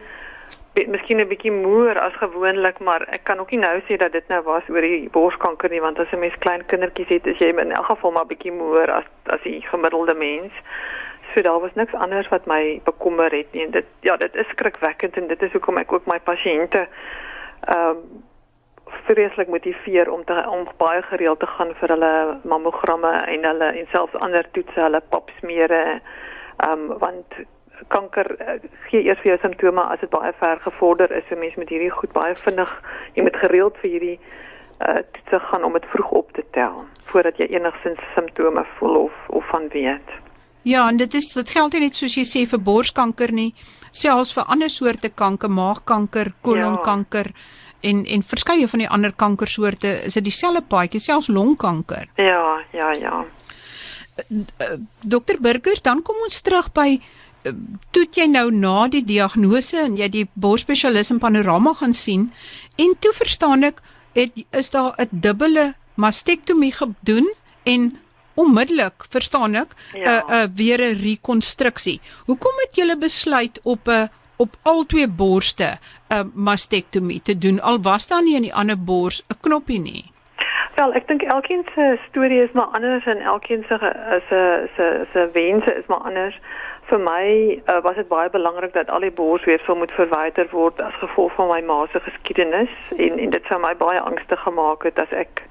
miskien 0.84 1.20
'n 1.20 1.28
bietjie 1.28 1.52
moer 1.52 2.00
as 2.00 2.14
gewoonlik, 2.14 2.80
maar 2.80 3.08
ek 3.10 3.24
kan 3.24 3.40
ook 3.40 3.52
nie 3.52 3.60
nou 3.60 3.80
sê 3.88 3.98
dat 3.98 4.12
dit 4.12 4.28
nou 4.28 4.42
was 4.44 4.64
oor 4.70 4.82
die 4.82 5.10
borskanker 5.10 5.70
nie, 5.70 5.82
want 5.82 6.00
as 6.00 6.12
'n 6.12 6.20
mens 6.20 6.36
klein 6.40 6.66
kindertjies 6.66 7.08
het, 7.08 7.28
is 7.28 7.38
jy 7.38 7.48
in 7.48 7.72
elk 7.72 7.86
geval 7.86 8.12
maar 8.12 8.26
bietjie 8.26 8.52
moer 8.52 8.92
as 8.92 9.04
as 9.26 9.42
die 9.42 9.62
gemiddelde 9.62 10.14
mens. 10.14 10.54
So 11.34 11.42
daar 11.42 11.60
was 11.60 11.74
niks 11.74 11.94
anders 11.94 12.28
wat 12.28 12.46
my 12.46 12.82
bekommer 12.84 13.32
het 13.32 13.52
nie. 13.52 13.64
En 13.66 13.72
dit 13.72 13.86
ja, 14.00 14.18
dit 14.18 14.36
is 14.36 14.48
skrikwekkend 14.48 15.18
en 15.18 15.28
dit 15.28 15.42
is 15.42 15.52
hoekom 15.52 15.78
ek 15.78 15.94
ook 15.94 16.06
my 16.06 16.20
pasiënte 16.20 16.88
ehm 17.68 17.90
um, 17.90 18.24
vreeslik 19.06 19.48
motiveer 19.48 20.12
om 20.12 20.24
te 20.26 20.46
om 20.50 20.68
baie 20.78 21.02
gereeld 21.02 21.40
te 21.40 21.48
gaan 21.48 21.74
vir 21.76 21.90
hulle 21.90 22.38
mammogramme 22.44 23.12
en 23.26 23.44
hulle 23.44 23.66
en 23.66 23.88
selfs 23.92 24.16
ander 24.16 24.52
toetse, 24.52 24.80
hulle 24.82 25.02
papsmere. 25.10 26.02
Ehm 26.58 26.72
um, 26.72 26.98
want 26.98 27.26
kanker 27.88 28.32
uh, 28.42 28.58
gee 28.90 29.04
eers 29.04 29.20
vir 29.24 29.34
jou 29.34 29.40
simptome 29.42 29.82
as 29.82 30.00
dit 30.00 30.10
baie 30.10 30.34
ver 30.40 30.60
gevorder 30.64 31.12
is. 31.12 31.24
So 31.30 31.40
mense 31.40 31.60
met 31.60 31.70
hierdie 31.70 31.92
goed 31.94 32.14
baie 32.14 32.36
vinnig, 32.36 32.72
jy 33.16 33.26
moet 33.28 33.40
gereeld 33.44 33.78
vir 33.84 33.96
hierdie 33.96 34.20
uh 34.84 35.02
te 35.32 35.40
gaan 35.40 35.64
om 35.64 35.74
dit 35.74 35.86
vroeg 35.94 36.12
op 36.12 36.32
te 36.36 36.44
tel 36.52 36.84
voordat 37.12 37.38
jy 37.40 37.46
enigsins 37.56 38.02
simptome 38.14 38.66
voel 38.78 38.96
of 39.08 39.14
of 39.28 39.46
van 39.50 39.70
weet. 39.72 40.10
Ja, 40.66 40.88
en 40.90 40.98
dit 40.98 41.14
is 41.14 41.28
dit 41.34 41.50
geld 41.50 41.74
nie 41.74 41.86
net 41.86 41.96
soos 41.96 42.16
jy 42.18 42.26
sê 42.26 42.42
vir 42.50 42.60
borskanker 42.60 43.32
nie, 43.32 43.52
selfs 43.94 44.34
vir 44.34 44.48
ander 44.50 44.72
soorte 44.74 45.12
kanker, 45.14 45.52
maagkanker, 45.54 46.34
kolonkanker 46.42 47.30
ja. 47.30 47.44
en 47.90 48.02
en 48.06 48.26
verskeie 48.26 48.68
van 48.68 48.82
die 48.82 48.90
ander 48.90 49.14
kankersoorte 49.14 49.92
is 50.10 50.18
dit 50.18 50.26
dieselfde 50.26 50.64
paadjie, 50.74 51.00
selfs 51.00 51.30
longkanker. 51.30 52.10
Ja, 52.18 52.64
ja, 52.74 52.92
ja. 53.00 53.24
Eh, 54.16 54.74
Dokter 55.02 55.38
Burgers, 55.40 55.82
dan 55.82 56.02
kom 56.02 56.18
ons 56.24 56.42
terug 56.42 56.72
by 56.74 57.00
toe 57.92 58.06
jy 58.12 58.28
nou 58.28 58.52
na 58.52 58.88
die 58.88 59.04
diagnose 59.04 59.78
en 59.80 59.98
jy 59.98 60.10
die 60.10 60.28
borsspesialis 60.34 61.12
in 61.12 61.20
panorama 61.20 61.74
gaan 61.74 61.94
sien 61.94 62.32
en 62.78 62.96
toe 63.00 63.14
verstaan 63.14 63.64
ek 63.64 63.82
het 64.16 64.32
is 64.52 64.72
daar 64.72 64.94
'n 64.98 65.08
dubbele 65.12 65.74
mastektomie 65.96 66.72
gedoen 66.72 67.34
en 67.64 68.00
onmiddellik 68.36 69.06
verstaan 69.10 69.56
ek 69.56 69.72
'n 69.94 70.00
ja. 70.00 70.24
uh, 70.24 70.44
uh, 70.44 70.48
weer 70.56 70.80
'n 70.80 71.00
rekonstruksie. 71.02 72.00
Hoekom 72.26 72.56
het 72.64 72.76
julle 72.76 72.98
besluit 72.98 73.60
op 73.64 73.88
'n 73.88 73.92
uh, 73.92 74.08
op 74.38 74.56
al 74.64 74.84
twee 74.86 75.08
borste 75.08 75.70
'n 76.10 76.14
uh, 76.14 76.24
mastektomie 76.34 77.22
te 77.22 77.38
doen 77.38 77.62
al 77.62 77.82
was 77.82 78.08
daar 78.08 78.24
nie 78.24 78.36
in 78.36 78.42
die 78.42 78.54
ander 78.54 78.84
bors 78.84 79.24
'n 79.28 79.40
knoppie 79.42 79.80
nie? 79.80 80.06
Wel, 80.76 80.94
ek 80.94 81.08
dink 81.08 81.22
elkeen 81.22 81.64
se 81.76 82.00
storie 82.08 82.44
is 82.44 82.52
maar 82.52 82.66
anders 82.66 83.06
en 83.06 83.20
elkeen 83.20 83.64
se 83.68 83.78
se 84.30 84.70
se 84.76 85.06
se 85.14 85.30
wense 85.34 85.76
is 85.76 85.86
maar 85.88 86.04
anders 86.04 86.40
vir 86.90 87.00
my 87.00 87.26
uh, 87.70 87.82
was 87.82 87.96
dit 87.96 88.08
baie 88.08 88.30
belangrik 88.30 88.74
dat 88.74 88.90
al 88.90 89.06
die 89.06 89.12
borsweefsel 89.12 89.76
moet 89.76 89.92
verwyder 89.92 90.48
word 90.52 90.82
as 90.82 90.94
gevolg 91.02 91.34
van 91.34 91.50
my 91.50 91.62
ma 91.62 91.86
se 91.92 92.00
geskiedenis 92.00 92.74
en 92.98 93.20
en 93.20 93.30
dit 93.30 93.50
sou 93.50 93.60
my 93.62 93.74
baie 93.76 94.00
angstig 94.00 94.40
gemaak 94.40 94.84
het 94.84 95.00
as 95.00 95.12
ek 95.12 95.42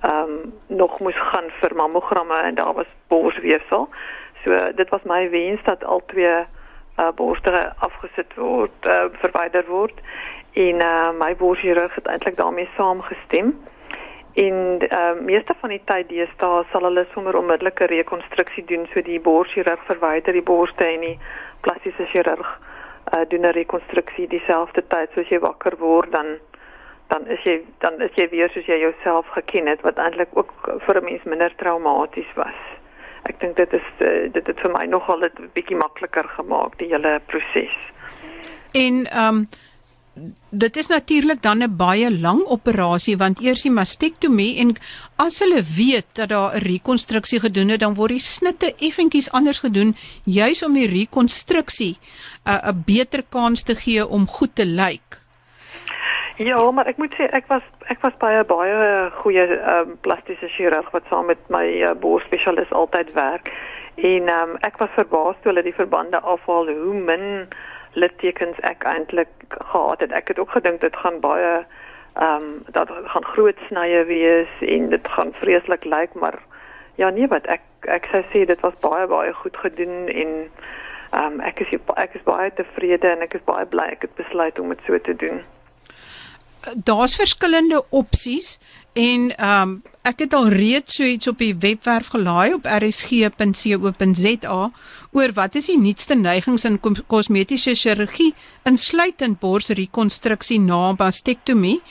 ehm 0.00 0.30
um, 0.32 0.52
nog 0.66 0.98
moes 1.00 1.18
gaan 1.32 1.50
vir 1.60 1.74
mammogramme 1.76 2.38
en 2.40 2.54
daar 2.54 2.72
was 2.74 2.88
borsweefsel. 3.08 3.88
So 4.44 4.72
dit 4.74 4.88
was 4.88 5.02
my 5.04 5.30
wens 5.30 5.60
dat 5.64 5.84
al 5.84 6.02
twee 6.06 6.36
uh, 6.36 7.08
borste 7.14 7.72
afgesit 7.78 8.34
word, 8.34 8.86
uh, 8.86 9.04
verwyder 9.12 9.64
word 9.68 10.00
en 10.52 10.80
uh, 10.80 11.10
my 11.18 11.36
borschirurg 11.36 11.94
het 11.94 12.06
eintlik 12.06 12.36
daarmee 12.36 12.68
saamgestem. 12.76 13.52
En 14.34 14.78
ehm 14.88 15.18
uh, 15.18 15.24
meeste 15.24 15.54
van 15.60 15.68
die 15.68 15.82
tyd 15.84 16.08
deesdae 16.08 16.64
sal 16.70 16.84
hulle 16.86 17.06
sommer 17.12 17.36
onmiddellike 17.36 17.86
rekonstruksie 17.90 18.64
doen 18.64 18.86
so 18.92 19.02
die 19.02 19.20
borschirurg 19.20 19.82
verwyder 19.88 20.32
die 20.32 20.42
borste 20.42 20.84
en 20.84 21.00
die 21.00 21.18
plastiese 21.60 22.06
chirurg 22.12 22.46
uh, 23.14 23.24
doen 23.28 23.46
'n 23.46 23.56
rekonstruksie 23.56 24.28
dieselfde 24.28 24.86
tyd 24.86 25.10
soos 25.14 25.28
jy 25.28 25.38
wakker 25.38 25.76
word 25.78 26.12
dan 26.12 26.38
dan 27.08 27.26
is 27.26 27.42
jy 27.42 27.56
dan 27.78 28.00
is 28.00 28.14
jy 28.14 28.28
weer 28.30 28.50
soos 28.54 28.66
jy 28.66 28.78
jouself 28.78 29.26
geken 29.34 29.66
het 29.66 29.80
wat 29.80 29.98
eintlik 29.98 30.30
ook 30.32 30.52
vir 30.86 31.00
'n 31.00 31.04
mens 31.04 31.22
minder 31.24 31.54
traumaties 31.56 32.32
was. 32.34 32.60
Ek 33.22 33.40
dink 33.40 33.56
dit 33.56 33.72
is 33.72 33.88
uh, 33.98 34.32
dit 34.32 34.46
het 34.46 34.60
vir 34.60 34.70
my 34.70 34.84
nogal 34.86 35.24
'n 35.24 35.50
bietjie 35.52 35.76
makliker 35.76 36.28
gemaak 36.28 36.78
die 36.78 36.88
hele 36.88 37.20
proses. 37.26 37.74
En 38.72 39.06
ehm 39.06 39.34
um 39.34 39.48
dit 40.50 40.76
is 40.76 40.88
natuurlik 40.88 41.42
dan 41.42 41.62
'n 41.62 41.76
baie 41.76 42.10
lang 42.20 42.40
operasie 42.46 43.16
want 43.16 43.40
eers 43.40 43.62
die 43.62 43.72
mastektomie 43.72 44.58
en 44.58 44.74
as 45.16 45.38
hulle 45.40 45.62
weet 45.62 46.06
dat 46.12 46.28
daar 46.28 46.54
'n 46.54 46.64
rekonstruksie 46.64 47.40
gedoen 47.40 47.68
het 47.68 47.80
dan 47.80 47.94
word 47.94 48.10
die 48.10 48.26
snitte 48.36 48.74
effentjies 48.78 49.32
anders 49.32 49.58
gedoen 49.58 49.96
juis 50.24 50.64
om 50.64 50.72
die 50.72 50.86
rekonstruksie 50.86 51.96
uh, 52.46 52.68
'n 52.68 52.82
beter 52.86 53.22
kans 53.28 53.62
te 53.62 53.74
gee 53.74 54.06
om 54.06 54.26
goed 54.26 54.54
te 54.54 54.66
lyk. 54.66 55.20
Ja, 56.36 56.70
maar 56.70 56.86
ek 56.86 56.96
moet 56.96 57.14
sê 57.14 57.28
ek 57.36 57.46
was 57.46 57.62
ek 57.92 58.00
was 58.00 58.14
baie 58.18 58.44
baie 58.44 59.10
goeie 59.10 59.44
um, 59.72 59.98
plastiese 60.00 60.48
chirurg 60.48 60.90
wat 60.90 61.02
saam 61.08 61.26
met 61.26 61.42
my 61.48 61.66
uh, 61.82 61.90
borsspesialis 61.94 62.72
altyd 62.72 63.12
werk 63.12 63.50
en 63.96 64.28
um, 64.28 64.56
ek 64.64 64.78
was 64.80 64.88
verbaas 64.94 65.36
toe 65.42 65.52
hulle 65.52 65.62
die 65.62 65.76
verbande 65.76 66.20
afhaal 66.20 66.66
hoe 66.66 66.94
min 66.94 67.46
littekens 67.92 68.58
ek 68.60 68.84
eintlik 68.84 69.28
gehad 69.48 70.00
het. 70.00 70.12
Ek 70.12 70.28
het 70.28 70.38
ook 70.38 70.50
gedink 70.50 70.80
dit 70.80 70.96
gaan 70.96 71.20
baie 71.20 71.64
ehm 72.14 72.42
um, 72.42 72.62
dat 72.74 72.90
gaan 73.04 73.24
groot 73.24 73.58
snye 73.68 74.04
wees 74.04 74.50
en 74.60 74.88
dit 74.90 75.08
gaan 75.08 75.32
vreeslik 75.32 75.84
lyk, 75.84 76.14
maar 76.14 76.38
ja 76.94 77.10
nee 77.10 77.28
wat 77.28 77.46
ek 77.46 77.62
ek 77.86 78.08
sou 78.10 78.22
sê 78.32 78.44
dit 78.46 78.60
was 78.60 78.74
baie 78.82 79.06
baie 79.06 79.32
goed 79.32 79.56
gedoen 79.56 80.08
en 80.08 80.50
ehm 81.10 81.24
um, 81.24 81.40
ek 81.40 81.60
is 81.60 81.78
ek 81.94 82.14
is 82.14 82.26
baie 82.26 82.50
tevrede 82.54 83.08
en 83.08 83.22
ek 83.26 83.34
is 83.34 83.46
baie 83.46 83.66
bly 83.66 83.86
ek 83.94 84.02
het 84.08 84.14
besluit 84.14 84.58
om 84.58 84.68
dit 84.68 84.82
so 84.86 84.98
te 84.98 85.16
doen. 85.16 85.40
Daar's 86.74 87.16
verskillende 87.16 87.84
opsies 87.88 88.58
en 88.92 89.36
ehm 89.36 89.62
um, 89.62 89.82
ek 90.00 90.22
het 90.24 90.32
al 90.32 90.48
reeds 90.48 90.94
so 90.96 91.04
iets 91.04 91.28
op 91.28 91.38
die 91.38 91.52
webwerf 91.60 92.06
gelaai 92.14 92.54
op 92.54 92.64
rsg.co.za 92.64 94.60
oor 95.12 95.32
wat 95.36 95.58
is 95.60 95.66
die 95.68 95.76
nuutste 95.78 96.16
neigings 96.16 96.64
in 96.64 96.78
kosmetiese 97.06 97.74
chirurgie 97.76 98.32
insluitend 98.64 99.38
borsrekonstruksie 99.44 100.58
na 100.60 100.94
mastektomie 100.98 101.82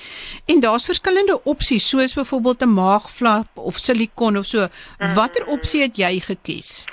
en 0.49 0.65
daar's 0.65 0.89
verskillende 0.89 1.37
opsies 1.43 1.89
soos 1.89 2.17
byvoorbeeld 2.17 2.65
'n 2.65 2.73
maagflap 2.73 3.47
of 3.53 3.77
silikon 3.77 4.37
of 4.37 4.45
so. 4.45 4.67
Watter 5.15 5.45
opsie 5.45 5.81
het 5.81 5.97
jy 5.97 6.19
gekies 6.19 6.85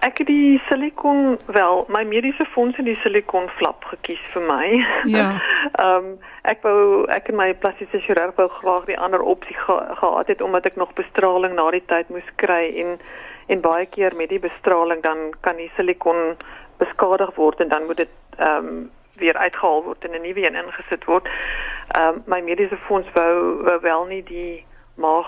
Ek 0.00 0.18
het 0.18 0.28
die 0.30 0.60
silikon 0.68 1.38
wel, 1.46 1.84
my 1.88 2.04
mediese 2.06 2.44
fonds 2.44 2.76
het 2.76 2.86
die 2.86 2.98
silikon 3.02 3.48
flap 3.58 3.84
gekies 3.90 4.20
vir 4.32 4.44
my. 4.46 4.66
Ja. 5.10 5.30
Ehm 5.82 5.96
um, 5.96 6.12
ek 6.48 6.62
wou 6.64 7.04
ek 7.12 7.26
en 7.28 7.36
my 7.36 7.48
plastiese 7.60 7.98
chirurg 8.04 8.36
wou 8.38 8.46
graag 8.48 8.86
die 8.88 8.98
ander 8.98 9.20
opsie 9.20 9.56
ge, 9.58 9.74
gehad 10.00 10.30
het 10.30 10.40
omdat 10.40 10.66
ek 10.70 10.78
nog 10.80 10.94
bestraling 10.96 11.56
na 11.58 11.66
die 11.74 11.82
tyd 11.90 12.08
moes 12.14 12.30
kry 12.40 12.62
en 12.84 12.94
en 13.52 13.60
baie 13.64 13.86
keer 13.86 14.14
met 14.16 14.28
die 14.28 14.40
bestraling 14.40 15.02
dan 15.02 15.34
kan 15.40 15.56
die 15.56 15.70
silikon 15.76 16.38
beskadig 16.78 17.34
word 17.34 17.60
en 17.60 17.68
dan 17.68 17.86
moet 17.90 18.04
dit 18.04 18.14
ehm 18.38 18.70
um, 18.70 18.90
weer 19.18 19.36
uitgehaal 19.36 19.82
word 19.82 20.04
en 20.04 20.14
'n 20.14 20.22
nuwe 20.22 20.46
een 20.46 20.60
ingesit 20.62 21.04
word. 21.04 21.28
Ehm 21.98 22.14
um, 22.14 22.22
my 22.26 22.40
mediese 22.40 22.78
fonds 22.86 23.08
wou, 23.14 23.62
wou 23.66 23.80
wel 23.80 24.04
nie 24.04 24.22
die 24.22 24.64
maag 24.98 25.26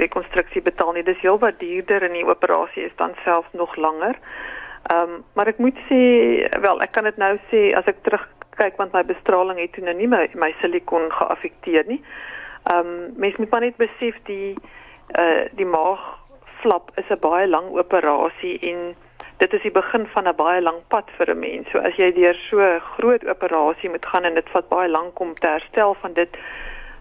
rekonstruksie 0.00 0.62
betaal 0.62 0.92
nie. 0.92 1.04
Dis 1.06 1.20
heelwat 1.22 1.58
duurder 1.60 2.02
en 2.02 2.16
die 2.16 2.26
operasie 2.26 2.84
is 2.88 2.96
dan 2.96 3.14
self 3.24 3.46
nog 3.52 3.76
langer. 3.76 4.18
Ehm 4.92 5.14
um, 5.14 5.24
maar 5.34 5.46
ek 5.46 5.58
moet 5.58 5.78
sê 5.88 6.02
wel 6.60 6.80
ek 6.82 6.92
kan 6.92 7.04
dit 7.04 7.16
nou 7.16 7.34
sê 7.50 7.70
as 7.76 7.86
ek 7.86 8.02
terugkyk 8.06 8.78
want 8.80 8.92
my 8.96 9.02
bestraling 9.04 9.60
het 9.60 9.72
toe 9.76 9.84
nou 9.84 9.94
nie 9.94 10.08
my, 10.08 10.24
my 10.34 10.54
silikon 10.60 11.10
geaffekteer 11.12 11.84
nie. 11.86 12.00
Ehm 12.72 12.86
um, 12.86 13.12
mens 13.16 13.36
moet 13.36 13.50
maar 13.50 13.66
net 13.66 13.76
besef 13.76 14.16
die 14.24 14.56
eh 15.12 15.22
uh, 15.22 15.44
die 15.58 15.68
maag 15.68 16.00
flap 16.62 16.90
is 16.96 17.08
'n 17.10 17.20
baie 17.20 17.46
lang 17.48 17.70
operasie 17.76 18.58
en 18.72 18.94
dit 19.40 19.52
is 19.52 19.62
die 19.62 19.72
begin 19.72 20.06
van 20.06 20.28
'n 20.28 20.36
baie 20.36 20.60
lang 20.60 20.80
pad 20.88 21.10
vir 21.16 21.30
'n 21.30 21.38
mens. 21.38 21.70
So 21.70 21.78
as 21.78 21.96
jy 21.96 22.12
deur 22.12 22.36
so 22.48 22.60
'n 22.60 22.80
groot 22.80 23.24
operasie 23.26 23.90
moet 23.90 24.06
gaan 24.06 24.24
en 24.24 24.34
dit 24.34 24.48
vat 24.48 24.68
baie 24.68 24.88
lank 24.88 25.20
om 25.20 25.34
te 25.34 25.46
herstel 25.46 25.94
van 25.94 26.12
dit 26.12 26.36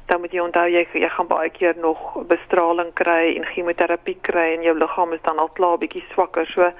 dan 0.10 0.24
moet 0.24 0.34
jy 0.34 0.42
onthou 0.42 0.66
jy 0.70 0.86
jy 0.98 1.10
gaan 1.16 1.28
baie 1.30 1.50
keer 1.54 1.78
nog 1.78 2.00
bestraling 2.32 2.90
kry 2.98 3.36
en 3.36 3.46
chemoterapie 3.54 4.18
kry 4.26 4.48
en 4.56 4.66
jou 4.66 4.74
liggaam 4.78 5.14
is 5.14 5.22
dan 5.28 5.40
al 5.40 5.52
klaar 5.60 5.78
bietjie 5.82 6.04
swakker. 6.14 6.50
So 6.54 6.72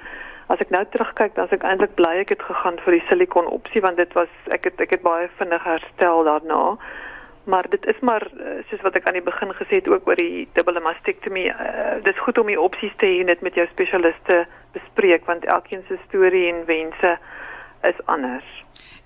as 0.50 0.62
ek 0.64 0.72
nou 0.74 0.82
terugkyk, 0.90 1.36
dan 1.36 1.46
is 1.46 1.54
ek 1.54 1.66
eintlik 1.66 1.94
bly 1.98 2.16
ek 2.24 2.34
het 2.34 2.42
gegaan 2.42 2.80
vir 2.84 2.98
die 2.98 3.04
silikon 3.08 3.46
opsie 3.54 3.82
want 3.84 4.02
dit 4.02 4.18
was 4.18 4.32
ek 4.56 4.66
het 4.70 4.82
ek 4.82 4.96
het 4.98 5.06
baie 5.06 5.30
vinnig 5.38 5.64
herstel 5.64 6.26
daarna. 6.26 6.64
Maar 7.50 7.66
dit 7.72 7.86
is 7.88 8.00
maar 8.04 8.26
eh, 8.26 8.58
soos 8.68 8.82
wat 8.84 8.98
ek 8.98 9.06
aan 9.08 9.16
die 9.16 9.26
begin 9.26 9.54
gesê 9.56 9.78
het 9.80 9.88
ook 9.88 10.08
oor 10.10 10.18
die 10.18 10.48
dubbele 10.54 10.82
mastektomie. 10.84 11.48
Uh, 11.50 11.94
dit 12.04 12.12
is 12.14 12.22
goed 12.26 12.38
om 12.38 12.50
die 12.50 12.60
opsies 12.60 12.92
te 13.00 13.08
hê 13.08 13.22
net 13.24 13.40
met 13.46 13.56
jou 13.56 13.64
spesialiste 13.70 14.44
bespreek 14.74 15.24
want 15.30 15.46
elkeen 15.46 15.86
se 15.88 15.98
storie 16.08 16.48
en 16.52 16.66
wense 16.68 17.14
is 17.82 18.06
anders. 18.06 18.44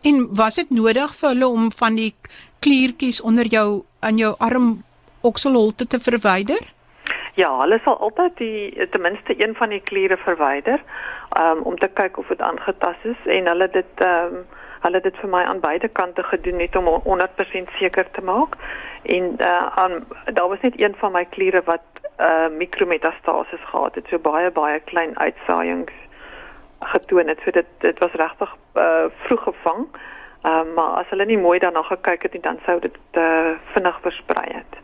En 0.03 0.29
was 0.37 0.55
dit 0.55 0.71
nodig 0.71 1.15
vir 1.21 1.29
hulle 1.29 1.47
om 1.49 1.71
van 1.73 1.95
die 1.97 2.15
kliertjies 2.61 3.21
onder 3.21 3.47
jou 3.47 3.83
aan 4.01 4.17
jou 4.17 4.35
arm 4.39 4.83
okselholte 5.21 5.87
te 5.87 6.01
verwyder? 6.01 6.73
Ja, 7.35 7.51
hulle 7.61 7.81
sal 7.85 7.99
altyd 7.99 8.37
die 8.39 8.89
ten 8.91 9.01
minste 9.01 9.35
een 9.37 9.55
van 9.55 9.73
die 9.75 9.81
kliere 9.81 10.17
verwyder 10.17 10.83
um, 11.39 11.65
om 11.71 11.79
te 11.79 11.89
kyk 11.89 12.19
of 12.19 12.29
dit 12.29 12.41
aangetast 12.41 13.05
is 13.05 13.27
en 13.37 13.49
hulle 13.51 13.69
dit 13.73 14.05
um, 14.07 14.45
hulle 14.85 15.01
dit 15.01 15.17
vir 15.23 15.31
my 15.33 15.41
aan 15.49 15.63
beide 15.65 15.89
kante 15.89 16.23
gedoen 16.29 16.61
net 16.61 16.77
om 16.77 16.91
100% 17.09 17.73
seker 17.79 18.11
te 18.13 18.23
maak. 18.23 18.59
En 19.03 19.35
uh, 19.41 19.67
aan 19.81 20.05
daar 20.25 20.49
was 20.49 20.61
net 20.61 20.81
een 20.81 20.95
van 21.01 21.13
my 21.13 21.25
kliere 21.25 21.63
wat 21.65 22.05
uh, 22.21 22.49
mikrometastases 22.59 23.65
gehad 23.71 23.95
het, 23.95 24.07
so 24.09 24.19
baie 24.19 24.51
baie 24.51 24.81
klein 24.81 25.19
uitsaaiings 25.19 26.04
getoon 26.85 27.29
het. 27.29 27.41
So 27.45 27.51
dit 27.51 27.67
dit 27.79 27.99
was 27.99 28.13
regtig 28.13 28.57
uh, 28.75 29.05
vroeg 29.27 29.43
gevang. 29.43 29.87
Ehm 30.43 30.69
uh, 30.69 30.75
maar 30.75 30.99
as 31.01 31.11
hulle 31.11 31.27
nie 31.27 31.39
mooi 31.39 31.59
daarna 31.59 31.83
gekyk 31.83 32.23
het 32.23 32.33
nie, 32.33 32.43
dan 32.43 32.59
sou 32.67 32.81
dit 32.81 32.97
uh, 33.13 33.55
vinnig 33.73 34.01
versprei 34.01 34.49
het. 34.53 34.81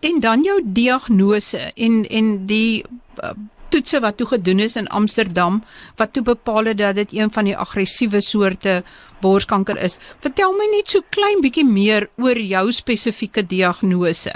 En 0.00 0.20
dan 0.20 0.42
jou 0.42 0.60
diagnose 0.64 1.72
en 1.74 2.04
en 2.08 2.46
die 2.46 2.84
uh, 3.22 3.30
toetse 3.72 4.00
wat 4.04 4.16
toe 4.16 4.26
gedoen 4.26 4.58
is 4.58 4.76
in 4.76 4.88
Amsterdam 4.88 5.62
wat 5.96 6.12
toe 6.12 6.22
bepaal 6.22 6.64
het 6.64 6.78
dat 6.78 6.94
dit 6.94 7.12
een 7.12 7.32
van 7.32 7.48
die 7.48 7.56
aggressiewe 7.56 8.20
soorte 8.20 8.82
borskanker 9.20 9.78
is. 9.78 9.98
Vertel 10.20 10.52
my 10.52 10.68
net 10.76 10.92
so 10.92 11.00
klein 11.08 11.40
bietjie 11.40 11.66
meer 11.66 12.08
oor 12.16 12.38
jou 12.38 12.66
spesifieke 12.72 13.46
diagnose. 13.46 14.32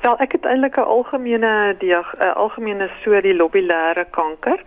Wel, 0.00 0.16
ek 0.18 0.32
het 0.32 0.44
eintlik 0.44 0.76
'n 0.76 0.90
algemene 0.96 1.74
diag 1.78 2.14
'n 2.16 2.32
algemene 2.34 2.90
soort 3.02 3.24
lobulêre 3.24 4.06
kanker. 4.10 4.60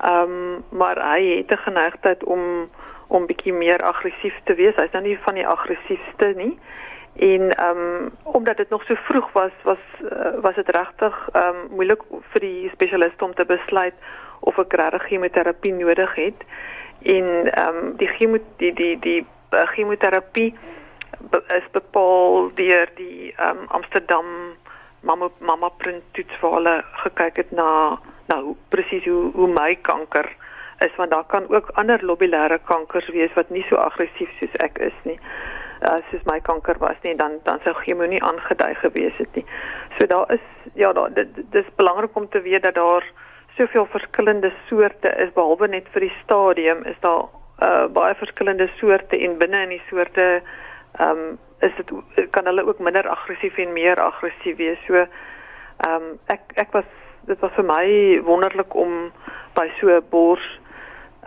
Ehm 0.00 0.22
um, 0.22 0.64
maar 0.68 0.98
hy 1.12 1.36
het 1.36 1.50
'n 1.50 1.64
geneigtheid 1.66 2.24
om 2.24 2.70
om 3.06 3.26
bietjie 3.26 3.52
meer 3.52 3.82
aggressief 3.82 4.34
te 4.44 4.54
wees. 4.54 4.74
Hy's 4.74 4.90
nou 4.90 5.04
nie 5.04 5.18
van 5.18 5.34
die 5.34 5.46
aggressiefste 5.46 6.32
nie. 6.36 6.58
En 7.16 7.50
ehm 7.50 7.78
um, 7.78 8.10
omdat 8.22 8.56
dit 8.56 8.68
nog 8.68 8.84
so 8.84 8.94
vroeg 8.94 9.32
was, 9.32 9.50
was 9.62 9.84
uh, 10.00 10.40
was 10.40 10.54
dit 10.54 10.68
regtig 10.68 11.28
ehm 11.32 11.46
um, 11.46 11.56
moeilik 11.70 12.02
vir 12.20 12.40
die 12.40 12.70
spesialist 12.72 13.22
om 13.22 13.34
te 13.34 13.44
besluit 13.44 13.94
of 14.40 14.58
ek 14.58 14.72
regtig 14.72 15.06
chemoterapie 15.06 15.72
nodig 15.72 16.14
het. 16.14 16.44
En 17.02 17.52
ehm 17.52 17.76
um, 17.76 17.96
die 17.96 18.08
chemo 18.08 18.38
die 18.56 18.72
die 18.72 18.98
die 18.98 19.26
uh, 19.50 19.66
chemoterapie 19.66 20.54
is 21.46 21.70
bepaal 21.70 22.50
deur 22.54 22.88
die 22.94 23.34
ehm 23.36 23.58
um, 23.58 23.64
Amsterdam 23.68 24.26
mamma 25.02 25.28
mamma 25.38 25.68
print 25.82 26.02
toets 26.12 26.40
waar 26.40 26.58
hulle 26.58 26.76
gekyk 27.04 27.36
het 27.36 27.50
na 27.52 27.98
nou 28.30 28.56
presies 28.74 29.04
hoe 29.04 29.30
hoe 29.34 29.48
my 29.48 29.74
kanker 29.88 30.28
is 30.84 30.94
want 30.96 31.10
daar 31.10 31.26
kan 31.26 31.48
ook 31.48 31.70
ander 31.74 32.04
lobulêre 32.04 32.58
kankers 32.64 33.08
wees 33.08 33.34
wat 33.34 33.50
nie 33.50 33.64
so 33.68 33.76
aggressief 33.76 34.30
soos 34.38 34.54
ek 34.66 34.78
is 34.78 34.98
nie. 35.08 35.18
Uh 35.82 35.98
soos 36.10 36.24
my 36.30 36.38
kanker 36.40 36.78
was 36.78 36.98
nie 37.02 37.14
dan 37.16 37.38
dan 37.44 37.60
sou 37.64 37.74
chemo 37.82 38.06
nie 38.06 38.22
aangedui 38.22 38.74
gewees 38.84 39.18
het 39.18 39.34
nie. 39.34 39.44
So 39.98 40.06
daar 40.06 40.32
is 40.32 40.46
ja 40.74 40.92
daar 40.92 41.14
dit 41.14 41.28
dis 41.50 41.74
belangrik 41.76 42.16
om 42.16 42.28
te 42.28 42.40
weet 42.40 42.62
dat 42.62 42.74
daar 42.74 43.06
soveel 43.56 43.86
verskillende 43.86 44.52
soorte 44.68 45.08
is 45.08 45.32
behalwe 45.32 45.68
net 45.68 45.88
vir 45.92 46.06
die 46.06 46.16
stadium 46.22 46.84
is 46.84 46.98
daar 47.00 47.24
uh, 47.62 47.86
baie 47.92 48.14
verskillende 48.14 48.68
soorte 48.78 49.18
en 49.18 49.38
binne 49.38 49.62
in 49.62 49.74
die 49.76 49.82
soorte 49.90 50.28
ehm 50.98 51.18
um, 51.18 51.38
is 51.62 51.74
dit 51.76 51.92
kan 52.30 52.44
hulle 52.44 52.66
ook 52.66 52.78
minder 52.78 53.08
aggressief 53.08 53.58
en 53.58 53.72
meer 53.72 54.00
aggressief 54.00 54.56
wees. 54.56 54.78
So 54.86 54.94
ehm 54.94 55.08
um, 55.94 56.18
ek 56.26 56.40
ek 56.54 56.72
was 56.72 56.88
dit 57.26 57.40
was 57.40 57.54
vir 57.56 57.64
my 57.64 57.86
wonderlik 58.26 58.74
om 58.74 59.12
by 59.54 59.68
so 59.80 59.88
'n 59.88 60.04
bors 60.10 60.46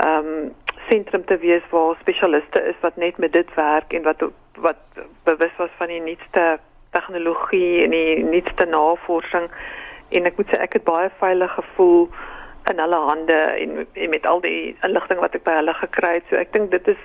ehm 0.03 0.27
um, 0.27 0.53
sentrum 0.89 1.25
te 1.25 1.37
wees 1.37 1.63
waar 1.71 1.95
spesialiste 1.99 2.59
is 2.71 2.79
wat 2.81 2.95
net 2.95 3.17
met 3.17 3.31
dit 3.31 3.53
werk 3.55 3.93
en 3.93 4.03
wat 4.03 4.23
wat 4.55 4.81
bewus 5.23 5.55
was 5.57 5.73
van 5.77 5.87
die 5.87 6.01
nuutste 6.01 6.59
tegnologie 6.91 7.83
en 7.83 7.89
die 7.89 8.23
nuutste 8.23 8.65
navorsing 8.65 9.49
en 10.09 10.25
ek 10.25 10.37
moet 10.37 10.49
sê 10.51 10.59
ek 10.61 10.73
het 10.73 10.83
baie 10.83 11.09
veilig 11.19 11.51
gevoel 11.53 12.09
in 12.71 12.79
hulle 12.79 12.99
hande 13.09 13.39
en, 13.63 13.87
en 13.93 14.09
met 14.09 14.25
al 14.25 14.41
die 14.41 14.75
inligting 14.83 15.19
wat 15.19 15.35
ek 15.37 15.43
by 15.45 15.57
hulle 15.59 15.73
gekry 15.73 16.13
het. 16.17 16.29
So 16.29 16.35
ek 16.35 16.53
dink 16.53 16.71
dit 16.71 16.87
is 16.87 17.01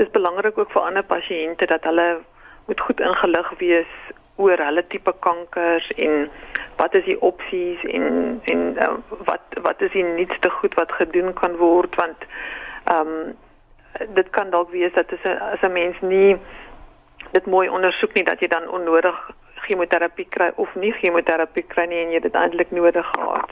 dis 0.00 0.10
belangrik 0.14 0.58
ook 0.58 0.72
vir 0.72 0.82
ander 0.82 1.06
pasiënte 1.06 1.66
dat 1.66 1.86
hulle 1.88 2.08
moet 2.68 2.80
goed 2.86 3.00
ingelig 3.00 3.50
wees 3.58 3.92
oor 4.36 4.60
hulle 4.62 4.84
tipe 4.92 5.12
kankers 5.24 5.88
en 5.96 6.28
wat 6.78 6.94
is 6.94 7.04
die 7.08 7.18
opsies 7.30 7.82
en 7.90 8.38
en 8.52 8.62
uh, 8.76 8.94
wat 9.30 9.58
wat 9.66 9.82
is 9.86 9.92
die 9.96 10.06
nuutste 10.06 10.50
goed 10.60 10.74
wat 10.78 10.92
gedoen 11.00 11.32
kan 11.40 11.56
word 11.56 11.98
want 12.00 12.26
ehm 12.84 13.12
um, 13.18 13.36
dit 14.14 14.28
kan 14.30 14.50
dalk 14.50 14.70
wees 14.70 14.92
dat 14.94 15.12
as 15.12 15.24
'n 15.24 15.38
as 15.54 15.62
'n 15.62 15.72
mens 15.72 15.96
nie 16.00 16.36
dit 17.32 17.46
mooi 17.46 17.68
ondersoek 17.68 18.14
nie 18.14 18.24
dat 18.24 18.40
jy 18.40 18.48
dan 18.48 18.68
onnodig 18.68 19.16
chemoterapie 19.66 20.28
kry 20.36 20.50
of 20.56 20.74
nie 20.74 20.92
chemoterapie 21.00 21.66
kry 21.72 21.86
nie 21.88 22.02
en 22.04 22.12
jy 22.14 22.20
dit 22.20 22.34
eintlik 22.34 22.70
nodig 22.70 23.06
gehad. 23.14 23.50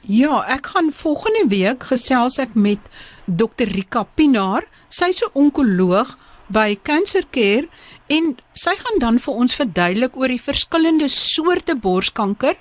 Ja, 0.00 0.44
ek 0.56 0.66
gaan 0.72 0.90
volgende 0.94 1.44
week 1.48 1.82
gesels 1.90 2.38
ek 2.38 2.54
met 2.54 2.78
Dr 3.26 3.68
Rika 3.74 4.04
Pinaar. 4.14 4.64
Sy's 4.88 5.22
'n 5.22 5.30
onkoloog 5.32 6.16
by 6.48 6.78
Cancer 6.82 7.24
Care 7.30 7.68
en 8.08 8.34
sy 8.56 8.74
gaan 8.80 9.00
dan 9.02 9.20
vir 9.22 9.40
ons 9.44 9.56
verduidelik 9.60 10.16
oor 10.16 10.32
die 10.32 10.42
verskillende 10.42 11.08
soorte 11.12 11.76
borskanker 11.76 12.56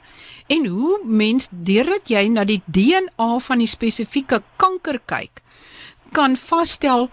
en 0.52 0.68
hoe 0.72 0.98
mens 1.04 1.50
deurdat 1.52 2.12
jy 2.12 2.28
na 2.32 2.46
die 2.48 2.62
DNA 2.68 3.30
van 3.48 3.64
die 3.64 3.72
spesifieke 3.72 4.42
kanker 4.62 5.00
kyk 5.08 5.44
kan 6.12 6.36
vasstel 6.38 7.10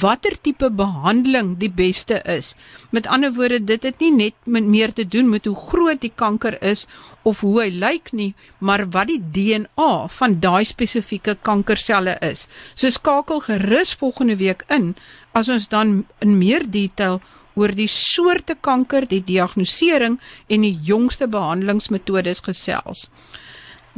watter 0.00 0.34
tipe 0.42 0.70
behandeling 0.70 1.54
die 1.60 1.70
beste 1.70 2.18
is. 2.26 2.54
Met 2.90 3.06
ander 3.06 3.32
woorde, 3.34 3.60
dit 3.64 3.82
het 3.82 4.00
nie 4.02 4.10
net 4.12 4.34
met 4.44 4.66
meer 4.66 4.92
te 4.92 5.06
doen 5.06 5.28
met 5.30 5.44
hoe 5.46 5.56
groot 5.56 6.00
die 6.00 6.12
kanker 6.14 6.58
is 6.62 6.86
of 7.22 7.40
hoe 7.40 7.60
hy 7.62 7.68
lyk 7.70 8.12
nie, 8.12 8.34
maar 8.58 8.88
wat 8.90 9.10
die 9.12 9.20
DNA 9.20 10.08
van 10.18 10.38
daai 10.42 10.64
spesifieke 10.66 11.36
kankerselle 11.42 12.18
is. 12.24 12.48
So 12.74 12.90
skakel 12.90 13.44
gerus 13.46 13.94
volgende 13.94 14.36
week 14.36 14.64
in 14.68 14.94
as 15.32 15.48
ons 15.48 15.68
dan 15.68 16.06
in 16.24 16.38
meer 16.38 16.66
detail 16.66 17.20
oor 17.58 17.74
die 17.74 17.90
soorte 17.90 18.54
kanker, 18.54 19.06
die 19.06 19.22
diagnostisering 19.24 20.18
en 20.48 20.66
die 20.66 20.76
jongste 20.86 21.26
behandelingsmetodes 21.30 22.44
gesels. 22.46 23.08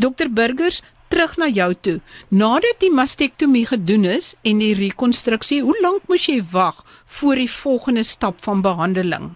Dokter 0.01 0.31
Burgers, 0.33 0.81
terug 1.11 1.37
na 1.37 1.49
jou 1.51 1.71
toe. 1.75 1.99
Nadat 2.29 2.79
die 2.83 2.93
mastektomie 2.95 3.67
gedoen 3.67 4.07
is 4.09 4.35
en 4.47 4.63
die 4.63 4.75
rekonstruksie, 4.79 5.61
hoe 5.67 5.77
lank 5.83 6.07
moes 6.09 6.29
jy 6.31 6.39
wag 6.53 6.83
voor 7.19 7.43
die 7.43 7.51
volgende 7.51 8.05
stap 8.07 8.43
van 8.47 8.63
behandeling? 8.67 9.33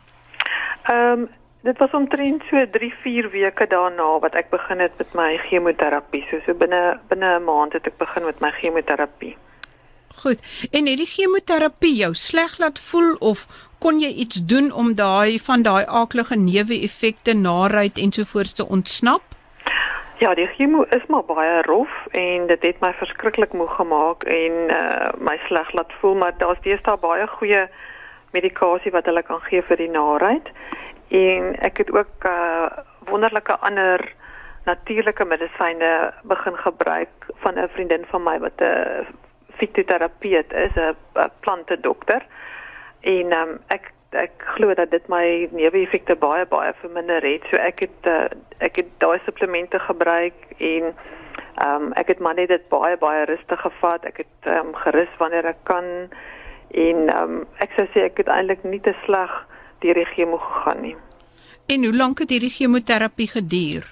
Ehm 0.88 1.24
um, 1.24 1.30
dit 1.64 1.78
was 1.80 1.94
omtrent 1.96 2.42
so 2.50 2.60
3-4 2.76 3.30
weke 3.32 3.66
daarna 3.68 4.18
wat 4.20 4.34
ek 4.36 4.50
begin 4.52 4.82
het 4.84 4.92
met 5.00 5.14
my 5.16 5.30
chemoterapie. 5.48 6.20
So 6.28 6.42
so 6.46 6.54
binne 6.60 7.00
binne 7.08 7.38
'n 7.38 7.44
maand 7.44 7.72
het 7.72 7.86
ek 7.86 7.96
begin 7.98 8.24
met 8.24 8.40
my 8.40 8.50
chemoterapie. 8.60 9.36
Goed. 10.14 10.68
En 10.70 10.86
het 10.86 10.98
die 11.00 11.06
chemoterapie 11.06 11.94
jou 11.96 12.14
sleg 12.14 12.58
laat 12.58 12.78
voel 12.78 13.14
of 13.18 13.46
kon 13.78 14.00
jy 14.00 14.12
iets 14.24 14.44
doen 14.44 14.72
om 14.72 14.94
daai 14.94 15.38
van 15.38 15.62
daai 15.62 15.84
aaklige 15.86 16.36
neeweffekte, 16.36 17.34
naait 17.34 17.98
ensovoorts 17.98 18.52
te 18.54 18.68
ontsnap? 18.68 19.33
Ja, 20.24 20.34
die 20.34 20.46
chemo 20.46 20.82
is 20.88 21.02
maar 21.12 21.24
baie 21.28 21.62
rof 21.62 22.06
en 22.10 22.46
dit 22.46 22.62
het 22.62 22.78
my 22.80 22.94
verskriklik 22.96 23.52
moeg 23.52 23.74
gemaak 23.76 24.22
en 24.24 24.54
uh, 24.72 25.10
my 25.20 25.34
sleg 25.46 25.72
laat 25.76 25.92
voel, 26.00 26.14
maar 26.16 26.32
daar's 26.40 26.62
deesdae 26.64 26.96
baie 27.02 27.26
goeie 27.28 27.66
medikasie 28.32 28.92
wat 28.94 29.04
hulle 29.04 29.22
kan 29.28 29.42
gee 29.50 29.60
vir 29.68 29.82
die 29.82 29.90
naait. 29.92 30.48
En 31.12 31.50
ek 31.68 31.82
het 31.82 31.92
ook 31.92 32.24
uh, 32.30 32.70
wonderlike 33.10 33.58
ander 33.68 34.00
natuurlike 34.64 35.28
medisyne 35.28 35.92
begin 36.32 36.56
gebruik 36.56 37.28
van 37.44 37.60
'n 37.60 37.68
vriendin 37.76 38.08
van 38.14 38.24
my 38.24 38.38
wat 38.46 38.64
'n 38.64 39.04
fitoterapeut 39.60 40.52
is, 40.52 40.72
'n 40.72 41.30
plante 41.40 41.80
dokter. 41.80 42.24
En 43.00 43.32
um, 43.32 43.58
ek 43.68 43.92
ek 44.14 44.44
glo 44.56 44.74
dat 44.74 44.90
dit 44.90 45.08
my 45.08 45.48
neeweffekte 45.52 46.16
baie 46.16 46.46
baie 46.46 46.72
verminder 46.80 47.22
het. 47.22 47.46
So 47.50 47.56
ek 47.56 47.84
het 47.86 48.08
uh, 48.10 48.26
ek 48.58 48.76
het 48.82 48.90
daai 49.02 49.18
supplemente 49.24 49.78
gebruik 49.78 50.36
en 50.58 50.92
ehm 51.62 51.82
um, 51.82 51.92
ek 51.92 52.08
het 52.14 52.18
maar 52.18 52.34
net 52.34 52.48
dit 52.48 52.68
baie 52.68 52.96
baie 52.96 53.24
rustig 53.30 53.60
gevat. 53.60 54.04
Ek 54.04 54.22
het 54.24 54.50
ehm 54.50 54.70
um, 54.70 54.74
gerus 54.84 55.10
wanneer 55.18 55.46
ek 55.54 55.64
kan 55.70 55.84
en 56.70 57.08
ehm 57.08 57.40
um, 57.40 57.42
ek 57.64 57.74
sou 57.76 57.86
sê 57.94 58.06
ek 58.10 58.22
het 58.22 58.30
eintlik 58.30 58.64
nie 58.64 58.80
te 58.80 58.94
sleg 59.04 59.32
deur 59.84 59.94
die 59.94 60.08
chemo 60.14 60.38
gegaan 60.38 60.80
nie. 60.80 60.96
En 61.66 61.84
hoe 61.84 61.96
lank 61.96 62.18
het 62.18 62.30
hierdie 62.30 62.52
chemoterapie 62.52 63.28
geduur? 63.28 63.84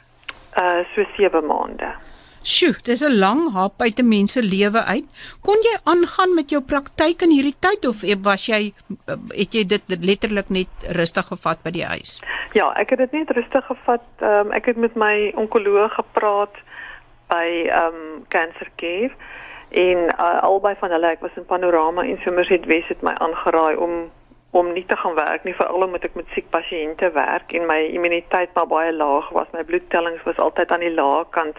Uh 0.56 0.84
so 0.94 1.04
7 1.16 1.46
maande. 1.46 1.94
Sjoe, 2.42 2.74
dis 2.82 3.02
'n 3.06 3.18
lang 3.18 3.52
hap 3.54 3.80
uit 3.80 3.98
'n 3.98 4.08
mens 4.08 4.32
se 4.32 4.42
lewe 4.42 4.82
uit. 4.82 5.06
Kon 5.42 5.58
jy 5.62 5.76
aangaan 5.84 6.34
met 6.34 6.50
jou 6.50 6.62
praktyk 6.62 7.22
in 7.22 7.30
hierdie 7.30 7.54
tyd 7.58 7.86
of 7.86 8.02
was 8.22 8.46
jy 8.46 8.72
het 9.30 9.52
jy 9.54 9.64
dit 9.66 9.82
letterlik 9.88 10.48
net 10.48 10.68
rustig 10.90 11.26
gevat 11.26 11.62
by 11.62 11.70
die 11.70 11.84
huis? 11.84 12.20
Ja, 12.52 12.72
ek 12.74 12.90
het 12.90 12.98
dit 12.98 13.12
net 13.12 13.30
rustig 13.30 13.64
gevat. 13.66 14.02
Um, 14.20 14.50
ek 14.52 14.66
het 14.66 14.76
met 14.76 14.94
my 14.94 15.32
onkoloog 15.34 15.94
gepraat 15.94 16.56
by 17.28 17.68
ehm 17.70 17.94
um, 17.94 18.24
Cancer 18.28 18.68
Care 18.76 19.12
en 19.70 19.98
uh, 20.18 20.42
albei 20.42 20.74
van 20.80 20.90
hulle, 20.90 21.06
ek 21.06 21.20
was 21.20 21.36
in 21.36 21.46
Panorama 21.46 22.02
en 22.02 22.18
Somerset 22.24 22.66
West 22.66 22.88
het 22.88 23.02
my 23.02 23.14
aangeraai 23.14 23.76
om 23.76 24.10
om 24.50 24.72
nie 24.72 24.84
te 24.84 24.96
gaan 24.96 25.14
werk 25.14 25.44
nie 25.44 25.54
veral 25.54 25.82
omdat 25.82 26.04
ek 26.04 26.14
met 26.14 26.26
siek 26.34 26.50
pasiënte 26.50 27.08
werk 27.14 27.52
en 27.56 27.66
my 27.66 27.78
immuniteit 27.96 28.50
maar 28.54 28.66
baie 28.66 28.92
laag 28.92 29.30
was. 29.32 29.46
My 29.52 29.64
bloedtellings 29.64 30.22
was 30.28 30.36
altyd 30.36 30.70
aan 30.70 30.84
die 30.84 30.92
lae 30.94 31.24
kant 31.30 31.56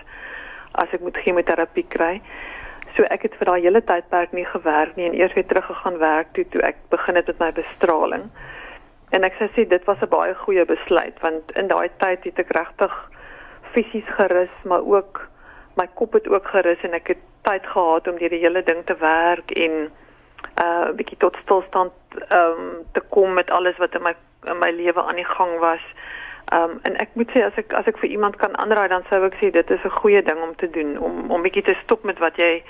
as 0.81 0.93
ek 0.93 1.01
moet 1.01 1.17
chemoterapie 1.17 1.86
kry. 1.88 2.21
So 2.95 3.05
ek 3.09 3.25
het 3.25 3.36
vir 3.39 3.49
daai 3.49 3.62
hele 3.62 3.81
tydperk 3.81 4.33
nie 4.33 4.45
gewerk 4.45 4.95
nie 4.95 5.05
en 5.09 5.15
eers 5.17 5.33
weer 5.33 5.47
teruggegaan 5.49 5.97
werk 5.97 6.33
toe 6.33 6.45
toe 6.53 6.62
ek 6.62 6.77
begin 6.89 7.15
het 7.15 7.27
met 7.27 7.39
my 7.39 7.51
bestraling. 7.51 8.29
En 9.13 9.23
ek 9.23 9.38
sê 9.39 9.67
dit 9.69 9.86
was 9.86 10.01
'n 10.01 10.09
baie 10.09 10.33
goeie 10.36 10.65
besluit 10.65 11.19
want 11.21 11.51
in 11.57 11.67
daai 11.67 11.89
tyd 11.97 12.23
het 12.23 12.39
ek 12.39 12.55
regtig 12.57 12.93
fisies 13.73 14.09
gerus, 14.17 14.53
maar 14.63 14.86
ook 14.86 15.27
my 15.75 15.88
kop 15.93 16.13
het 16.13 16.27
ook 16.27 16.47
gerus 16.47 16.81
en 16.83 16.93
ek 16.93 17.07
het 17.07 17.21
tyd 17.41 17.65
gehad 17.65 18.07
om 18.07 18.17
hierdie 18.17 18.39
hele 18.39 18.63
ding 18.63 18.86
te 18.86 18.95
werk 18.95 19.51
en 19.51 19.71
'n 19.81 20.63
uh, 20.63 20.89
bietjie 20.95 21.17
tot 21.17 21.38
stilstand 21.41 21.93
ehm 22.29 22.59
um, 22.59 22.86
te 22.91 23.01
kom 23.09 23.33
met 23.33 23.49
alles 23.49 23.77
wat 23.77 23.95
in 23.95 24.03
my 24.03 24.15
in 24.45 24.59
my 24.59 24.71
lewe 24.71 25.01
aan 25.01 25.15
die 25.15 25.31
gang 25.38 25.59
was. 25.59 25.81
Ehm 26.51 26.71
um, 26.71 26.79
en 26.84 26.97
ek 26.99 27.10
moet 27.13 27.29
sê 27.32 27.43
as 27.45 27.58
ek 27.58 27.73
as 27.73 27.88
ek 27.88 27.97
vir 28.01 28.10
iemand 28.10 28.36
kan 28.36 28.56
aanraai 28.56 28.89
dan 28.89 29.06
sou 29.10 29.23
ek 29.25 29.38
sê 29.39 29.51
dit 29.51 29.69
is 29.71 29.86
'n 29.86 29.99
goeie 30.01 30.21
ding 30.21 30.41
om 30.43 30.56
te 30.56 30.69
doen 30.69 30.97
om 30.97 31.32
om 31.32 31.41
bietjie 31.41 31.63
te 31.63 31.75
stop 31.84 32.03
met 32.03 32.19
wat 32.19 32.36
jy 32.38 32.63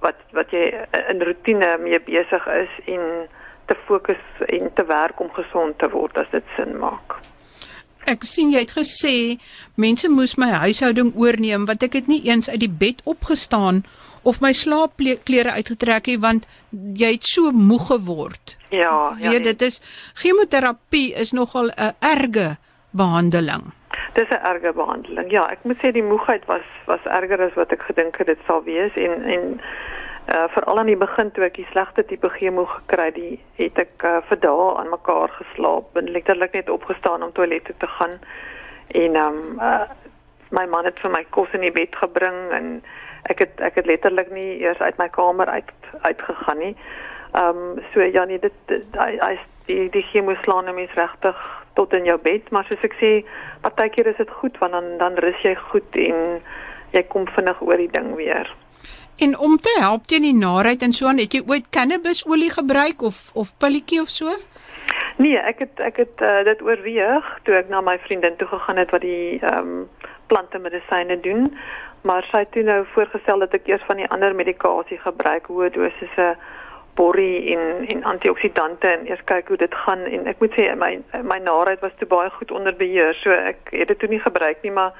wat 0.00 0.16
wat 0.32 0.50
jy 0.50 0.64
in 1.08 1.22
rotine 1.22 1.76
mee 1.78 2.00
besig 2.00 2.46
is 2.46 2.72
en 2.86 3.28
te 3.66 3.76
fokus 3.86 4.24
en 4.46 4.72
te 4.74 4.84
werk 4.84 5.20
om 5.20 5.30
gesond 5.30 5.78
te 5.78 5.88
word 5.90 6.18
as 6.18 6.30
dit 6.30 6.44
sin 6.56 6.78
maak. 6.78 7.18
Ek 8.10 8.24
sien 8.26 8.50
jy 8.50 8.64
het 8.64 8.74
gesê 8.74 9.38
mense 9.78 10.08
moes 10.10 10.34
my 10.36 10.50
huishouding 10.64 11.12
oorneem 11.14 11.66
want 11.66 11.82
ek 11.82 11.92
het 12.00 12.08
nie 12.10 12.24
eens 12.26 12.50
uit 12.50 12.60
die 12.64 12.74
bed 12.84 13.02
opgestaan 13.04 13.84
of 14.22 14.40
my 14.40 14.52
slaapklere 14.54 15.54
uitgetrek 15.58 16.10
het 16.10 16.20
want 16.22 16.46
jy 16.72 17.14
het 17.16 17.26
so 17.26 17.52
moeg 17.52 17.86
geword. 17.92 18.56
Ja, 18.70 19.14
ja. 19.18 19.30
Weet, 19.30 19.44
dit 19.44 19.62
is 19.62 19.80
chemoterapie 20.14 21.12
is 21.14 21.32
nogal 21.32 21.70
'n 21.70 21.94
erge 22.00 22.56
behandeling. 22.92 23.72
Dis 24.12 24.28
'n 24.28 24.44
erge 24.44 24.72
behandeling. 24.72 25.30
Ja, 25.30 25.48
ek 25.50 25.58
moet 25.62 25.78
sê 25.80 25.92
die 25.92 26.02
moegheid 26.02 26.44
was 26.44 26.68
was 26.86 27.04
erger 27.04 27.40
as 27.42 27.54
wat 27.54 27.72
ek 27.72 27.82
gedink 27.82 28.16
het 28.16 28.26
dit 28.26 28.38
sal 28.46 28.62
wees 28.62 28.94
en 28.96 29.22
en 29.22 29.60
uh 30.34 30.48
veral 30.48 30.78
aan 30.78 30.86
die 30.86 30.96
begin 30.96 31.30
toe 31.30 31.44
ek 31.44 31.54
die 31.54 31.66
slegte 31.70 32.04
tipe 32.04 32.28
chemo 32.28 32.64
gekry 32.64 33.06
het, 33.10 33.40
het 33.58 33.78
ek 33.78 34.04
uh, 34.04 34.20
vir 34.28 34.38
dae 34.40 34.66
aan 34.78 34.90
mekaar 34.90 35.32
geslaap 35.38 35.96
en 35.96 36.10
letterlik 36.10 36.52
net 36.52 36.70
opgestaan 36.70 37.22
om 37.22 37.32
toilet 37.32 37.64
toe 37.64 37.74
te 37.78 37.86
gaan. 37.86 38.18
En 38.88 39.16
um 39.16 39.58
uh 39.60 39.88
my 40.50 40.66
man 40.66 40.84
het 40.84 41.00
vir 41.00 41.10
my 41.10 41.24
kos 41.30 41.48
in 41.52 41.60
die 41.60 41.72
bed 41.72 41.96
gebring 41.96 42.52
en 42.52 42.82
ek 43.22 43.38
het 43.38 43.60
ek 43.60 43.74
het 43.74 43.86
letterlik 43.86 44.30
nie 44.30 44.60
eers 44.60 44.78
uit 44.78 44.98
my 44.98 45.08
kamer 45.08 45.48
uit 45.48 45.72
uitgegaan 46.02 46.58
nie. 46.58 46.76
Um 47.32 47.80
so 47.92 48.02
ja 48.02 48.24
nee 48.24 48.38
dit 48.38 48.76
hy 48.98 49.16
hy 49.18 49.38
die 49.66 49.88
die 49.90 50.06
chemo 50.12 50.34
slaan 50.42 50.66
hom 50.66 50.78
is 50.78 50.94
regtig 50.94 51.61
tot 51.74 51.92
in 51.92 52.04
jou 52.04 52.18
bed, 52.22 52.50
maar 52.50 52.66
soos 52.68 52.84
ek 52.84 52.96
sê, 53.00 53.12
partykeer 53.64 54.12
is 54.12 54.20
dit 54.20 54.30
goed 54.40 54.58
want 54.62 54.72
dan 54.72 54.96
dan 54.98 55.18
rus 55.24 55.40
jy 55.44 55.54
goed 55.70 55.96
en 55.96 56.40
jy 56.92 57.02
kom 57.08 57.26
vinnig 57.36 57.60
oor 57.62 57.80
die 57.80 57.90
ding 57.92 58.14
weer. 58.14 58.48
En 59.18 59.38
om 59.38 59.58
te 59.58 59.72
help 59.80 60.06
teen 60.06 60.24
die 60.26 60.36
naait 60.36 60.82
en 60.82 60.92
so 60.92 61.06
aan, 61.06 61.20
het 61.22 61.34
jy 61.36 61.42
ooit 61.48 61.68
cannabisolie 61.70 62.50
gebruik 62.50 63.02
of 63.02 63.30
of 63.34 63.52
pilletjie 63.58 64.00
of 64.02 64.08
so? 64.08 64.32
Nee, 65.16 65.38
ek 65.38 65.58
het 65.58 65.80
ek 65.80 66.00
het 66.02 66.24
uh, 66.24 66.40
dit 66.48 66.62
oorweeg 66.62 67.28
toe 67.46 67.54
ek 67.54 67.68
na 67.68 67.80
my 67.84 67.98
vriendin 68.06 68.36
toe 68.40 68.48
gegaan 68.48 68.80
het 68.80 68.90
wat 68.90 69.04
die 69.04 69.38
ehm 69.40 69.58
um, 69.58 69.88
plante 70.32 70.58
medisyne 70.58 71.18
doen, 71.20 71.50
maar 72.08 72.24
sy 72.30 72.40
het 72.46 72.52
toe 72.52 72.62
nou 72.64 72.78
voorgestel 72.94 73.44
dat 73.44 73.54
ek 73.54 73.66
eers 73.68 73.84
van 73.84 74.00
die 74.00 74.08
ander 74.08 74.34
medikasie 74.34 74.96
gebruik, 74.98 75.50
hoë 75.52 75.68
dosisse 75.74 76.28
borrie 76.94 77.56
en 77.56 77.86
en 77.88 78.04
antioksidante 78.04 78.88
en 78.88 79.06
eers 79.08 79.24
kyk 79.24 79.48
hoe 79.48 79.56
dit 79.56 79.74
gaan 79.84 80.04
en 80.04 80.26
ek 80.26 80.40
moet 80.44 80.54
sê 80.58 80.68
my 80.76 80.92
my 81.24 81.38
naait 81.40 81.80
was 81.80 81.94
toe 81.98 82.08
baie 82.08 82.30
goed 82.30 82.50
onder 82.50 82.76
beheer 82.76 83.14
so 83.22 83.32
ek 83.32 83.72
het 83.72 83.88
dit 83.88 83.98
toe 83.98 84.08
nie 84.12 84.20
gebruik 84.20 84.62
nie 84.62 84.74
maar 84.78 84.92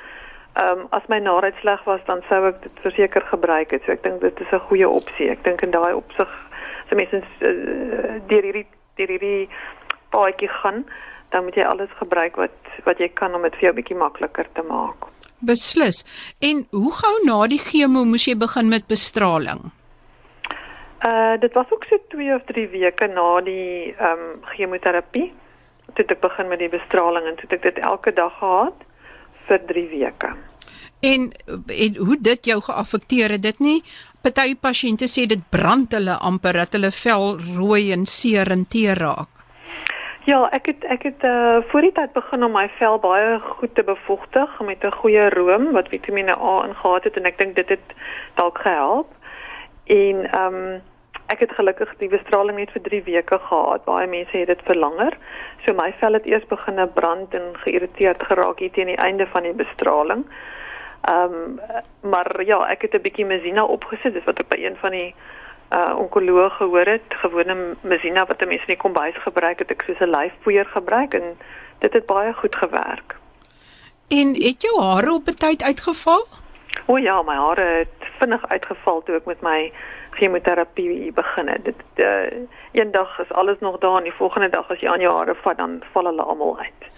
ehm 0.55 0.81
um, 0.81 0.87
as 0.90 1.05
my 1.09 1.18
naait 1.18 1.61
sleg 1.61 1.85
was 1.85 2.00
dan 2.07 2.24
sou 2.28 2.40
ek 2.48 2.62
dit 2.62 2.81
verseker 2.85 3.24
gebruik 3.28 3.70
het. 3.70 3.85
So 3.85 3.92
ek 3.92 4.02
dink 4.05 4.20
dit 4.20 4.40
is 4.40 4.52
'n 4.52 4.66
goeie 4.68 4.88
opsie 4.88 5.31
ek 5.31 5.44
dink 5.44 5.62
in 5.62 5.70
daai 5.70 5.94
opsig 5.94 6.28
so 6.88 6.96
mense 6.96 7.16
uh, 7.16 8.20
deur 8.28 8.44
hierdie 8.48 8.66
deur 8.96 9.12
hierdie 9.14 9.48
paadjie 10.11 10.48
gaan 10.48 10.85
dan 11.31 11.44
moet 11.44 11.57
jy 11.57 11.64
alles 11.64 11.92
gebruik 12.00 12.37
wat 12.37 12.57
wat 12.85 12.98
jy 12.98 13.09
kan 13.09 13.35
om 13.35 13.42
dit 13.42 13.55
vir 13.57 13.68
jou 13.68 13.74
bietjie 13.81 13.96
makliker 13.96 14.48
te 14.52 14.62
maak. 14.62 15.09
Beslis. 15.40 16.05
En 16.40 16.66
hoe 16.70 16.92
gou 16.92 17.14
na 17.24 17.46
die 17.46 17.62
chemo 17.70 18.05
moes 18.05 18.24
jy 18.24 18.37
begin 18.37 18.68
met 18.68 18.87
bestraling 18.87 19.72
Uh 21.07 21.41
dit 21.41 21.53
was 21.53 21.71
ook 21.71 21.85
so 21.85 21.99
2 22.09 22.35
of 22.35 22.43
3 22.47 22.69
weke 22.69 23.07
na 23.07 23.41
die 23.41 23.95
ehm 23.99 24.19
um, 24.19 24.45
chemoterapie. 24.55 25.33
Toe 25.93 26.05
ek 26.05 26.21
begin 26.21 26.49
met 26.49 26.59
die 26.59 26.71
bestraling 26.71 27.27
en 27.27 27.37
toe 27.37 27.49
ek 27.51 27.62
dit 27.62 27.79
elke 27.79 28.12
dag 28.12 28.38
gehad 28.38 28.87
vir 29.47 29.61
3 29.67 29.88
weke. 29.88 30.31
En 31.01 31.33
en 31.67 31.97
hoe 31.97 32.17
dit 32.21 32.45
jou 32.47 32.61
geaffekteer 32.62 33.31
het 33.31 33.43
dit 33.43 33.59
nie? 33.59 33.83
Party 34.23 34.55
pasiënte 34.55 35.09
sê 35.11 35.27
dit 35.27 35.43
brand 35.51 35.93
hulle 35.93 36.15
amper 36.23 36.61
dat 36.61 36.77
hulle 36.79 36.93
vel 36.95 37.25
rooi 37.57 37.91
en 37.93 38.07
seer 38.07 38.51
en 38.55 38.62
teer 38.67 38.95
raak. 39.03 39.43
Ja, 40.31 40.45
ek 40.55 40.71
het 40.71 40.85
ek 40.87 41.03
het 41.03 41.25
uh 41.27 41.59
voor 41.73 41.83
die 41.83 41.93
tyd 41.93 42.12
begin 42.15 42.47
om 42.47 42.55
my 42.55 42.69
vel 42.79 43.01
baie 43.03 43.41
goed 43.59 43.75
te 43.75 43.83
bevochtig 43.83 44.61
met 44.61 44.85
'n 44.85 44.95
goeie 45.03 45.27
room 45.35 45.73
wat 45.73 45.88
Vitamiene 45.88 46.38
A 46.38 46.55
ingehaat 46.69 47.05
het 47.05 47.17
en 47.17 47.27
ek 47.27 47.38
dink 47.38 47.57
dit 47.57 47.69
het 47.69 47.87
dalk 48.35 48.59
gehelp. 48.59 49.11
En 49.87 50.31
ehm 50.31 50.55
um, 50.55 50.81
ek 51.33 51.45
het 51.47 51.53
gelukkig 51.57 51.92
die 52.01 52.11
bestraling 52.12 52.59
net 52.61 52.73
vir 52.75 52.83
3 52.88 53.03
weke 53.09 53.38
gehad. 53.49 53.85
Baie 53.88 54.07
mense 54.07 54.37
het 54.37 54.51
dit 54.53 54.64
vir 54.68 54.79
langer. 54.85 55.16
So 55.64 55.75
my 55.79 55.90
vel 56.01 56.18
het 56.18 56.27
eers 56.29 56.47
begin 56.51 56.81
brand 56.95 57.35
en 57.35 57.55
geïrriteerd 57.64 58.23
geraak 58.31 58.61
hier 58.61 58.73
teen 58.73 58.92
die 58.92 59.01
einde 59.01 59.27
van 59.35 59.49
die 59.49 59.57
bestraling. 59.64 60.27
Ehm 61.11 61.35
um, 61.35 61.61
maar 62.01 62.45
ja, 62.45 62.59
ek 62.71 62.83
het 62.83 62.95
'n 62.95 63.03
bietjie 63.03 63.27
mesina 63.27 63.64
opgesit, 63.64 64.12
dis 64.12 64.25
wat 64.25 64.38
ek 64.38 64.49
by 64.49 64.59
een 64.62 64.77
van 64.77 64.90
die 64.90 65.14
uh 65.73 65.95
onkoloog 65.99 66.57
gehoor 66.57 66.87
het, 66.87 67.09
gewone 67.25 67.57
mesina 67.81 68.27
wat 68.27 68.45
mense 68.45 68.66
in 68.68 68.75
die 68.77 68.85
kombuis 68.85 69.16
gebruik 69.25 69.59
het, 69.59 69.71
ek 69.71 69.83
soos 69.87 70.01
'n 70.01 70.14
lyfpoeier 70.16 70.66
gebruik 70.66 71.14
en 71.14 71.37
dit 71.79 71.92
het 71.92 72.07
baie 72.07 72.33
goed 72.33 72.57
gewerk. 72.57 73.16
En 74.09 74.35
het 74.35 74.62
jou 74.62 74.83
hare 74.83 75.12
op 75.12 75.27
'n 75.27 75.35
tyd 75.35 75.62
uitgeval? 75.62 76.27
O 76.87 76.97
ja, 76.97 77.23
my 77.23 77.35
hare 77.35 77.64
het 77.83 78.09
vinnig 78.18 78.49
uitgeval 78.49 79.03
toe 79.03 79.16
ek 79.16 79.27
met 79.27 79.40
my 79.42 79.73
chemoterapie 80.18 81.12
begin 81.12 81.48
het. 81.48 81.64
Dit 81.64 81.83
uh, 81.96 82.46
eendag 82.72 83.18
is 83.18 83.33
alles 83.33 83.59
nog 83.61 83.79
daar 83.79 83.98
en 83.98 84.09
die 84.09 84.18
volgende 84.18 84.48
dag 84.48 84.70
as 84.70 84.81
jy 84.81 84.88
aan 84.88 85.01
jou 85.01 85.12
hare 85.16 85.35
vat 85.42 85.57
dan 85.57 85.81
val 85.92 86.09
hulle 86.11 86.22
almal 86.22 86.59
uit. 86.59 86.88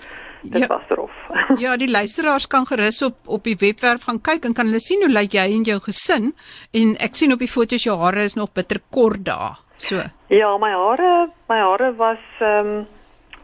Dit 0.44 0.60
ja, 0.60 0.66
was 0.66 0.88
rof. 0.88 1.12
ja, 1.64 1.76
die 1.76 1.90
luisteraars 1.90 2.46
kan 2.46 2.66
gerus 2.66 3.02
op 3.02 3.16
op 3.26 3.44
die 3.44 3.56
webwerf 3.58 4.04
gaan 4.04 4.20
kyk 4.20 4.44
en 4.44 4.56
kan 4.56 4.68
hulle 4.68 4.82
sien 4.82 5.00
hoe 5.04 5.12
lyk 5.12 5.32
jy 5.32 5.46
en 5.56 5.64
jou 5.64 5.78
gesin 5.86 6.34
en 6.72 6.96
ek 7.00 7.16
sien 7.16 7.32
op 7.32 7.40
die 7.40 7.50
foto's 7.50 7.86
jou 7.86 7.96
hare 8.02 8.26
is 8.28 8.36
nog 8.36 8.52
bitter 8.52 8.82
kort 8.90 9.24
daar. 9.24 9.62
So. 9.76 10.02
Ja, 10.28 10.56
my 10.58 10.70
hare, 10.70 11.30
my 11.48 11.58
hare 11.58 11.94
was 11.96 12.22
ehm 12.40 12.74
um, 12.74 12.84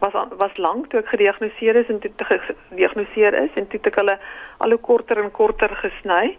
was 0.00 0.14
was 0.38 0.56
lank 0.56 0.88
toe 0.90 1.00
ek 1.02 1.10
gediagnoseer 1.12 1.76
is 1.76 1.88
en 1.92 1.98
toe 2.00 2.10
gediagnoseer 2.24 3.34
is 3.42 3.56
en 3.60 3.66
toe 3.68 3.80
het 3.80 3.90
ek 3.90 3.98
hulle 4.00 4.16
al 4.64 4.72
hoe 4.74 4.80
korter 4.80 5.20
en 5.20 5.30
korter 5.30 5.74
gesny. 5.82 6.36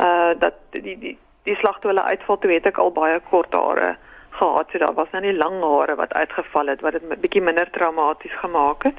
Uh 0.00 0.32
dat 0.40 0.60
die 0.76 0.96
die 0.96 1.18
die 1.48 1.56
slag 1.60 1.78
toe 1.80 1.90
hulle 1.90 2.02
uitval 2.02 2.38
toe 2.38 2.52
het 2.52 2.66
ek 2.66 2.78
al 2.78 2.92
baie 2.94 3.20
kort 3.30 3.52
hare 3.52 3.96
gehad. 4.30 4.68
So 4.72 4.78
daar 4.78 4.94
was 4.94 5.10
nou 5.12 5.22
nie 5.24 5.36
lang 5.36 5.60
hare 5.62 5.94
wat 5.94 6.12
uitgeval 6.12 6.66
het 6.66 6.80
wat 6.80 6.92
dit 6.92 7.02
'n 7.02 7.20
bietjie 7.20 7.42
minder 7.42 7.70
traumaties 7.70 8.38
gemaak 8.44 8.82
het. 8.82 8.98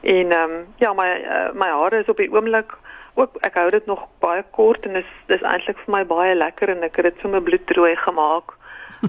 En 0.00 0.32
ehm 0.32 0.50
um, 0.50 0.66
ja, 0.76 0.92
my 0.92 1.10
uh, 1.22 1.52
my 1.54 1.68
hare 1.68 1.98
is 1.98 2.08
op 2.08 2.16
die 2.16 2.32
oomblik 2.32 2.72
ook 3.14 3.36
ek 3.40 3.54
hou 3.54 3.70
dit 3.70 3.86
nog 3.86 4.06
baie 4.20 4.44
kort 4.50 4.86
en 4.86 4.92
dis 4.92 5.10
dis 5.26 5.42
eintlik 5.42 5.78
vir 5.84 5.92
my 5.94 6.04
baie 6.04 6.34
lekker 6.34 6.68
en 6.68 6.82
ek 6.82 6.96
het 6.96 7.04
dit 7.04 7.20
sommer 7.20 7.42
bloedrooi 7.42 7.96
gemaak 7.96 8.52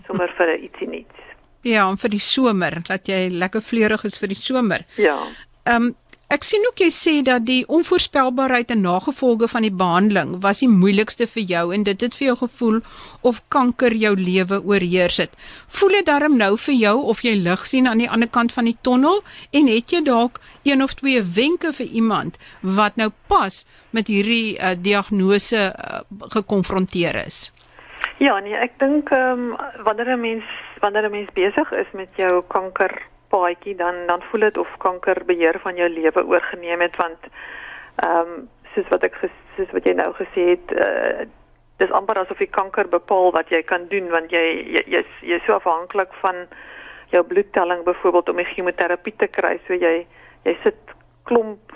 sommer 0.07 0.31
vir 0.37 0.57
ietsie 0.57 0.87
niets. 0.87 1.23
Ja, 1.67 1.95
vir 1.99 2.09
die 2.09 2.21
somer, 2.21 2.77
dat 2.87 3.09
jy 3.09 3.27
lekker 3.33 3.61
vleurig 3.61 4.03
is 4.07 4.19
vir 4.21 4.29
die 4.31 4.39
somer. 4.39 4.85
Ja. 4.95 5.17
Ehm 5.65 5.89
um, 5.89 5.95
Ek 6.27 6.43
sien 6.43 6.65
ook 6.67 6.81
jy 6.83 6.89
sê 6.91 7.11
dat 7.23 7.45
die 7.47 7.61
onvoorspelbaarheid 7.71 8.73
en 8.73 8.81
nagevolge 8.83 9.47
van 9.47 9.63
die 9.63 9.71
behandeling 9.71 10.33
was 10.43 10.59
die 10.59 10.67
moeilikste 10.67 11.23
vir 11.31 11.45
jou 11.47 11.61
en 11.71 11.85
dit 11.87 12.03
het 12.03 12.17
vir 12.19 12.25
jou 12.25 12.35
gevoel 12.41 12.81
of 13.29 13.39
kanker 13.55 13.95
jou 13.95 14.11
lewe 14.19 14.59
oorheers 14.59 15.21
het. 15.23 15.39
Voel 15.71 15.95
dit 15.95 16.09
darm 16.11 16.35
nou 16.35 16.51
vir 16.65 16.75
jou 16.75 16.93
of 17.15 17.23
jy 17.23 17.37
lig 17.39 17.63
sien 17.71 17.87
aan 17.87 18.03
die 18.03 18.11
ander 18.11 18.27
kant 18.27 18.51
van 18.51 18.67
die 18.67 18.75
tonnel 18.83 19.23
en 19.55 19.71
het 19.71 19.95
jy 19.95 20.03
dalk 20.03 20.43
een 20.67 20.83
of 20.83 20.99
twee 20.99 21.23
wenke 21.23 21.71
vir 21.79 21.95
iemand 22.03 22.35
wat 22.59 22.99
nou 22.99 23.13
pas 23.31 23.63
met 23.95 24.11
hierdie 24.11 24.59
uh, 24.59 24.75
diagnose 24.75 25.69
uh, 25.71 26.03
gekonfronteer 26.35 27.23
is? 27.23 27.53
Ja, 28.19 28.35
nee, 28.43 28.57
ek 28.59 28.75
dink 28.83 29.15
ehm 29.15 29.53
um, 29.55 29.83
wanneer 29.87 30.17
'n 30.17 30.19
mens 30.19 30.43
wanneer 30.83 31.07
'n 31.07 31.11
mens 31.11 31.31
besig 31.31 31.71
is 31.71 31.87
met 31.93 32.11
jou 32.19 32.43
kanker 32.51 32.91
paadjie 33.33 33.75
dan 33.75 34.05
dan 34.07 34.21
voel 34.29 34.47
dit 34.47 34.57
of 34.57 34.77
kanker 34.83 35.23
beheer 35.25 35.59
van 35.63 35.75
jou 35.75 35.89
lewe 35.89 36.25
oorgeneem 36.25 36.81
het 36.81 36.95
want 37.01 37.31
ehm 38.05 38.21
um, 38.21 38.47
soos 38.73 38.87
wat 38.93 39.03
ek 39.03 39.15
soos 39.55 39.71
wat 39.73 39.85
jy 39.89 39.93
nou 39.97 40.11
gesê 40.13 40.49
het 40.53 40.73
uh, 40.77 41.25
dis 41.81 41.91
amper 41.91 42.19
asof 42.21 42.37
die 42.41 42.53
kanker 42.59 42.89
bepaal 42.89 43.31
wat 43.33 43.49
jy 43.53 43.61
kan 43.65 43.87
doen 43.93 44.09
want 44.13 44.33
jy 44.33 44.45
jy 44.75 44.83
jy's 44.97 45.17
jy 45.21 45.39
so 45.45 45.57
afhanklik 45.57 46.13
van 46.21 46.45
jou 47.13 47.23
bloedtelling 47.23 47.83
byvoorbeeld 47.83 48.29
om 48.29 48.41
die 48.41 48.49
chemoterapie 48.53 49.13
te 49.17 49.27
kry. 49.27 49.57
So 49.67 49.77
jy 49.77 50.07
jy 50.47 50.55
sit 50.63 50.95
klomp 51.29 51.75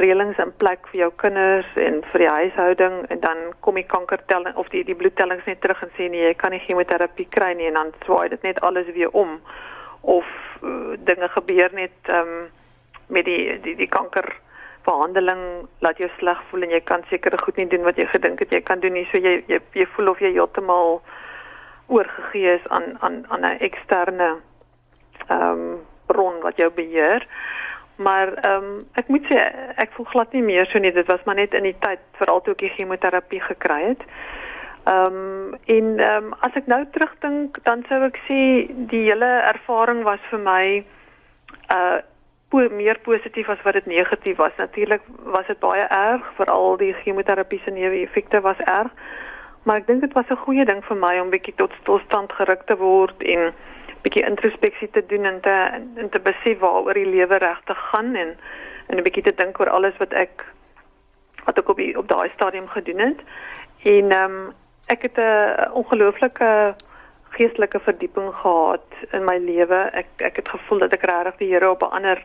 reëlings 0.00 0.38
in 0.40 0.52
plek 0.56 0.86
vir 0.92 1.02
jou 1.02 1.10
kinders 1.20 1.68
en 1.76 2.00
vir 2.12 2.24
die 2.24 2.30
huishouding 2.36 2.94
en 3.12 3.20
dan 3.20 3.42
kom 3.60 3.76
die 3.76 3.88
kankertelling 3.88 4.56
of 4.56 4.70
die 4.72 4.84
die 4.88 4.96
bloedtellings 4.96 5.44
net 5.48 5.60
terug 5.60 5.82
en 5.84 5.92
sê 5.98 6.08
nee 6.08 6.24
jy 6.30 6.32
kan 6.40 6.54
nie 6.54 6.62
chemoterapie 6.64 7.28
kry 7.36 7.52
nie 7.58 7.68
en 7.68 7.76
dan 7.80 7.92
swaai 8.06 8.30
dit 8.32 8.46
net 8.48 8.60
alles 8.68 8.88
weer 8.96 9.12
om 9.12 9.36
of 10.02 10.24
uh, 10.62 10.94
dinge 11.04 11.28
gebeur 11.28 11.70
net 11.72 12.10
um, 12.10 12.50
met 13.06 13.24
die 13.24 13.60
die 13.62 13.76
die 13.76 13.88
kanker 13.88 14.26
behandeling 14.84 15.68
laat 15.78 15.98
jou 15.98 16.10
sleg 16.18 16.40
voel 16.50 16.66
en 16.66 16.74
jy 16.74 16.80
kan 16.80 17.04
seker 17.10 17.38
goed 17.44 17.56
nie 17.56 17.68
doen 17.70 17.86
wat 17.86 17.98
jy 18.00 18.06
gedink 18.10 18.42
het 18.42 18.54
jy 18.54 18.62
kan 18.66 18.82
doen 18.82 18.96
nie. 18.98 19.06
So 19.10 19.18
jy 19.22 19.42
jy, 19.46 19.60
jy 19.78 19.86
voel 19.94 20.10
of 20.14 20.22
jy 20.22 20.32
heeltemal 20.34 21.00
oorgegee 21.86 22.58
is 22.58 22.68
aan 22.68 22.96
aan 23.00 23.24
aan 23.28 23.46
'n 23.46 23.58
eksterne 23.60 24.36
ehm 25.28 25.48
um, 25.48 25.80
bron 26.06 26.40
wat 26.42 26.56
jou 26.56 26.70
beheer. 26.70 27.26
Maar 27.96 28.34
ehm 28.34 28.64
um, 28.64 28.78
ek 28.94 29.08
moet 29.08 29.26
sê 29.30 29.38
ek 29.76 29.92
voel 29.92 30.06
glad 30.06 30.32
nie 30.32 30.42
meer 30.42 30.66
so 30.66 30.78
nie. 30.78 30.92
Dit 30.92 31.06
was 31.06 31.24
maar 31.24 31.38
net 31.38 31.54
in 31.54 31.62
die 31.62 31.78
tyd 31.78 32.00
veral 32.18 32.40
toe 32.40 32.52
ek 32.52 32.66
die 32.66 32.74
chemoterapie 32.76 33.40
gekry 33.40 33.82
het. 33.94 34.02
Ehm 34.02 34.41
um, 34.86 35.54
en 35.64 35.98
ehm 35.98 36.24
um, 36.24 36.34
as 36.40 36.54
ek 36.54 36.66
nou 36.66 36.84
terugdink, 36.90 37.58
dan 37.64 37.84
sou 37.88 38.02
ek 38.02 38.18
sê 38.28 38.40
die 38.90 39.04
hele 39.10 39.30
ervaring 39.52 40.02
was 40.02 40.20
vir 40.30 40.38
my 40.38 40.64
uh 41.74 42.00
po 42.52 42.60
meer 42.68 42.98
positief 43.00 43.48
as 43.48 43.62
wat 43.64 43.78
dit 43.78 43.86
negatief 43.86 44.36
was. 44.36 44.52
Natuurlik 44.56 45.00
was 45.24 45.46
dit 45.46 45.58
baie 45.58 45.86
erg, 45.88 46.26
veral 46.36 46.76
die 46.76 46.92
chemoterapiese 47.00 47.70
neeweffekte 47.70 48.42
was 48.44 48.58
erg. 48.58 48.92
Maar 49.64 49.80
ek 49.80 49.86
dink 49.86 50.00
dit 50.00 50.12
was 50.12 50.28
'n 50.28 50.44
goeie 50.44 50.64
ding 50.64 50.84
vir 50.84 50.96
my 50.96 51.18
om 51.18 51.30
bietjie 51.30 51.54
tot 51.56 51.72
stilstand 51.80 52.32
geruk 52.32 52.66
te 52.66 52.76
word 52.76 53.22
en 53.22 53.54
bietjie 54.02 54.26
introspeksie 54.26 54.90
te 54.90 55.06
doen 55.06 55.24
en 55.24 55.40
te 55.40 55.56
en 55.96 56.08
te 56.10 56.18
besef 56.18 56.58
waaroor 56.58 56.94
die 56.94 57.12
lewe 57.14 57.38
regtig 57.38 57.78
gaan 57.90 58.14
en 58.14 58.36
en 58.86 58.98
'n 58.98 59.02
bietjie 59.02 59.22
te 59.22 59.34
dink 59.34 59.60
oor 59.60 59.70
alles 59.70 59.96
wat 59.96 60.12
ek 60.12 60.44
wat 61.44 61.58
ek 61.58 61.68
op 61.68 61.76
die, 61.76 61.98
op 61.98 62.08
daai 62.08 62.30
stadium 62.34 62.68
gedoen 62.68 62.98
het. 62.98 63.20
En 63.82 64.10
ehm 64.10 64.30
um, 64.30 64.52
ek 64.92 65.02
het 65.08 65.18
'n 65.18 65.72
ongelooflike 65.72 66.74
geestelike 67.32 67.80
verdieping 67.80 68.34
gehad 68.34 68.88
in 69.10 69.24
my 69.24 69.38
lewe. 69.38 69.80
Ek 69.92 70.08
ek 70.16 70.36
het 70.36 70.48
gevoel 70.48 70.78
dat 70.78 70.92
ek 70.92 71.08
regtig 71.08 71.36
die 71.36 71.50
Here 71.52 71.70
op 71.70 71.82
'n 71.82 71.94
ander 71.98 72.22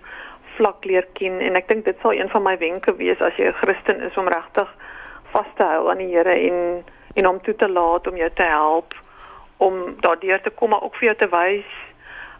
vlak 0.57 0.85
leer 0.85 1.07
ken 1.13 1.39
en 1.39 1.55
ek 1.55 1.67
dink 1.67 1.85
dit 1.85 1.97
sal 2.01 2.13
een 2.13 2.29
van 2.29 2.43
my 2.43 2.57
wenke 2.57 2.95
wees 2.95 3.21
as 3.21 3.35
jy 3.37 3.47
'n 3.47 3.59
Christen 3.61 4.01
is 4.01 4.17
om 4.17 4.27
regtig 4.27 4.69
vas 5.31 5.51
te 5.55 5.63
hou 5.63 5.89
aan 5.89 5.97
die 5.97 6.15
Here 6.15 6.35
en 6.49 6.83
en 7.15 7.25
hom 7.25 7.41
toe 7.41 7.55
te 7.55 7.69
laat 7.69 8.07
om 8.07 8.15
jou 8.15 8.29
te 8.33 8.43
help 8.43 8.93
om 9.57 9.95
daardeur 9.99 10.41
te 10.41 10.49
kom 10.49 10.69
maar 10.69 10.83
ook 10.83 10.95
vir 10.95 11.05
jou 11.05 11.15
te 11.15 11.29
wys 11.29 11.69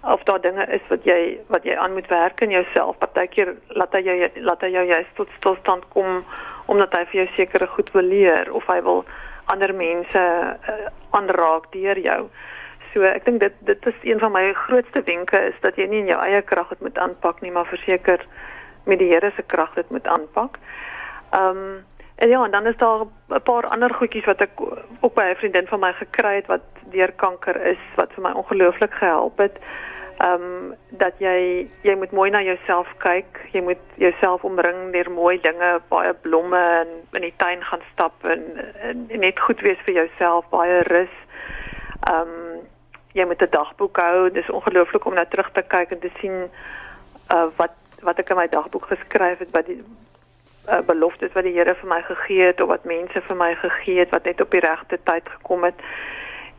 of 0.02 0.24
daar 0.24 0.42
dinge 0.42 0.66
is 0.66 0.82
wat 0.88 1.04
jy 1.04 1.40
wat 1.48 1.64
jy 1.64 1.76
aan 1.76 1.94
moet 1.94 2.08
werk 2.08 2.42
in 2.42 2.50
jouself. 2.50 2.98
Partykeer 2.98 3.56
laat 3.68 3.94
hy 3.94 4.02
jou 4.02 4.30
laat 4.36 4.62
hy 4.62 4.68
jou 4.68 4.86
juist 4.86 5.16
tot 5.16 5.30
stilstand 5.38 5.88
kom 5.90 6.26
omdat 6.66 6.94
hy 6.94 7.06
vir 7.06 7.24
jou 7.24 7.28
sekere 7.36 7.68
goed 7.68 7.92
wil 7.92 8.04
leer 8.04 8.54
of 8.54 8.68
hy 8.68 8.82
wil 8.82 9.06
ander 9.54 9.74
mense 9.76 10.20
uh, 10.20 10.78
aanraak 11.10 11.72
deur 11.72 12.00
jou. 12.00 12.22
So 12.94 13.04
ek 13.08 13.26
dink 13.26 13.40
dit 13.40 13.54
dit 13.68 13.90
is 13.92 14.00
een 14.04 14.20
van 14.20 14.32
my 14.32 14.54
grootste 14.54 15.04
wenke 15.06 15.40
is 15.50 15.60
dat 15.62 15.76
jy 15.76 15.88
nie 15.88 16.04
in 16.06 16.12
jou 16.14 16.20
eie 16.24 16.42
krag 16.42 16.70
dit 16.70 16.82
moet 16.82 16.98
aanpak 16.98 17.42
nie, 17.42 17.52
maar 17.52 17.70
verseker 17.70 18.24
met 18.86 19.00
die 19.00 19.12
Here 19.12 19.32
se 19.36 19.44
krag 19.44 19.74
dit 19.76 19.90
moet 19.90 20.08
aanpak. 20.08 20.60
Ehm 21.32 21.64
um, 21.68 21.86
en 22.18 22.30
ja, 22.30 22.44
en 22.44 22.52
dan 22.52 22.66
is 22.66 22.78
daar 22.78 23.06
'n 23.06 23.42
paar 23.44 23.68
ander 23.68 23.94
goedjies 23.94 24.26
wat 24.26 24.42
ek 24.42 24.52
ook 25.00 25.14
by 25.14 25.26
'n 25.32 25.36
vriendin 25.36 25.68
van 25.68 25.80
my 25.80 25.94
gekry 25.94 26.36
het 26.36 26.48
wat 26.48 26.66
deur 26.92 27.12
kanker 27.12 27.62
is 27.66 27.84
wat 27.96 28.14
vir 28.14 28.24
my 28.24 28.32
ongelooflik 28.32 28.94
gehelp 28.94 29.38
het. 29.38 29.54
Ehm 29.54 29.88
um, 30.24 30.76
dat 30.90 31.20
jy 31.20 31.68
jy 31.82 31.96
moet 31.96 32.12
mooi 32.12 32.30
na 32.32 32.42
jouself 32.42 32.88
kyk. 33.04 33.40
Jy 33.52 33.62
moet 33.62 33.84
jouself 33.96 34.44
omring 34.44 34.92
deur 34.92 35.12
mooi 35.12 35.38
dinge, 35.42 35.78
baie 35.90 36.14
blomme 36.14 36.64
en 36.82 36.94
in 37.12 37.28
die 37.28 37.34
tuin 37.38 37.64
gaan 37.64 37.84
stap 37.92 38.26
en, 38.26 38.44
en, 38.82 39.06
en 39.10 39.20
net 39.20 39.40
goed 39.40 39.62
wees 39.62 39.82
vir 39.86 39.94
jouself, 40.02 40.50
baie 40.54 40.82
rus. 40.90 41.14
Ehm 42.10 42.34
um, 42.34 42.66
jy 43.18 43.26
moet 43.26 43.42
'n 43.42 43.50
dagboek 43.50 43.98
hou. 43.98 44.30
Dit 44.30 44.44
is 44.44 44.50
ongelooflik 44.50 45.06
om 45.06 45.14
nou 45.14 45.26
terug 45.30 45.50
te 45.52 45.62
kyk 45.62 45.92
en 45.92 46.00
te 46.00 46.12
sien 46.20 46.50
uh 47.34 47.48
wat 47.56 47.74
wat 48.02 48.20
ek 48.20 48.30
in 48.30 48.38
my 48.38 48.48
dagboek 48.48 48.86
geskryf 48.86 49.40
het 49.40 49.52
by 49.52 49.64
die 49.66 49.82
uh, 50.70 50.82
beloftes 50.86 51.34
wat 51.34 51.44
die 51.44 51.54
Here 51.54 51.74
vir 51.76 51.90
my 51.90 52.02
gegee 52.02 52.46
het 52.52 52.62
of 52.62 52.68
wat 52.68 52.86
mense 52.86 53.22
vir 53.22 53.36
my 53.36 53.56
gegee 53.56 54.00
het 54.00 54.14
wat 54.14 54.24
net 54.24 54.42
op 54.42 54.52
die 54.52 54.62
regte 54.62 55.00
tyd 55.04 55.30
gekom 55.30 55.64
het. 55.64 55.82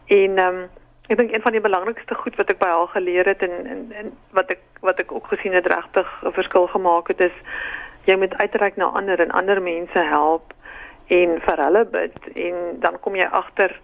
En 0.06 0.38
ehm 0.38 0.54
um, 0.54 0.68
ek 1.08 1.16
dink 1.16 1.32
een 1.32 1.42
van 1.42 1.52
die 1.52 1.64
belangrikste 1.64 2.14
goed 2.14 2.36
wat 2.36 2.50
ek 2.52 2.60
by 2.60 2.68
haar 2.68 2.90
geleer 2.92 3.28
het 3.32 3.42
en 3.42 3.66
en, 3.74 3.84
en 4.00 4.12
wat 4.36 4.50
ek 4.50 4.64
wat 4.84 4.98
ek 5.00 5.12
ook 5.12 5.26
gesien 5.32 5.56
het 5.56 5.66
regtig 5.66 6.08
'n 6.22 6.32
verskil 6.32 6.66
gemaak 6.66 7.08
het 7.08 7.20
is 7.20 7.36
jy 8.04 8.16
moet 8.16 8.36
uitreik 8.36 8.76
na 8.76 8.92
ander 9.00 9.20
en 9.20 9.30
ander 9.30 9.62
mense 9.62 9.98
help 9.98 10.52
en 11.06 11.40
vir 11.40 11.64
hulle 11.64 11.84
bid 11.84 12.18
en 12.34 12.56
dan 12.80 13.00
kom 13.00 13.16
jy 13.16 13.28
agter 13.40 13.80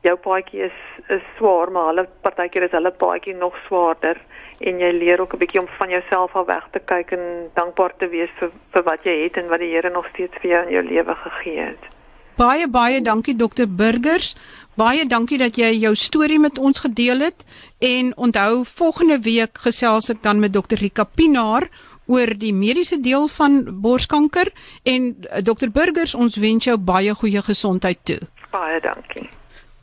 jou 0.00 0.16
paadjie 0.16 0.62
is 0.68 0.78
is 1.08 1.24
swaar 1.36 1.72
maar 1.72 1.86
hulle 1.92 2.06
partykeer 2.24 2.62
is 2.68 2.76
hulle 2.76 2.92
paadjie 3.04 3.34
nog 3.34 3.56
swaarder 3.66 4.20
en 4.60 4.80
jy 4.80 4.90
leer 4.92 5.20
ook 5.20 5.34
'n 5.34 5.42
bietjie 5.42 5.60
om 5.60 5.68
van 5.78 5.90
jouself 5.90 6.36
af 6.36 6.46
weg 6.46 6.68
te 6.70 6.80
kyk 6.92 7.12
en 7.12 7.50
dankbaar 7.54 7.96
te 7.96 8.08
wees 8.08 8.32
vir 8.38 8.50
vir 8.72 8.82
wat 8.82 9.04
jy 9.04 9.16
het 9.24 9.36
en 9.36 9.48
wat 9.48 9.60
die 9.60 9.72
Here 9.72 9.90
nog 9.90 10.06
steeds 10.08 10.36
vir 10.40 10.50
jou 10.50 10.62
in 10.66 10.72
jou 10.72 10.82
lewe 10.82 11.14
gegee 11.14 11.60
het. 11.60 11.99
Baie 12.40 12.68
baie 12.72 13.02
dankie 13.04 13.34
dokter 13.36 13.66
Burgers. 13.68 14.32
Baie 14.80 15.04
dankie 15.04 15.36
dat 15.38 15.58
jy 15.60 15.74
jou 15.82 15.92
storie 15.94 16.38
met 16.40 16.56
ons 16.58 16.80
gedeel 16.80 17.20
het 17.26 17.44
en 17.84 18.14
onthou 18.16 18.64
volgende 18.64 19.18
week 19.26 19.60
gesels 19.60 20.08
ek 20.14 20.22
dan 20.24 20.40
met 20.40 20.54
dokter 20.56 20.80
Rika 20.80 21.04
Pinaar 21.04 21.68
oor 22.08 22.32
die 22.32 22.54
mediese 22.56 22.96
deel 23.04 23.28
van 23.36 23.60
borskanker 23.84 24.48
en 24.88 25.12
eh, 25.28 25.44
dokter 25.44 25.68
Burgers 25.70 26.16
ons 26.16 26.40
wens 26.40 26.64
jou 26.64 26.78
baie 26.80 27.12
goeie 27.14 27.44
gesondheid 27.44 28.00
toe. 28.08 28.20
Baie 28.50 28.80
dankie. 28.80 29.28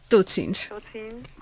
Totsiens. 0.10 0.68
Totsiens. 0.74 1.37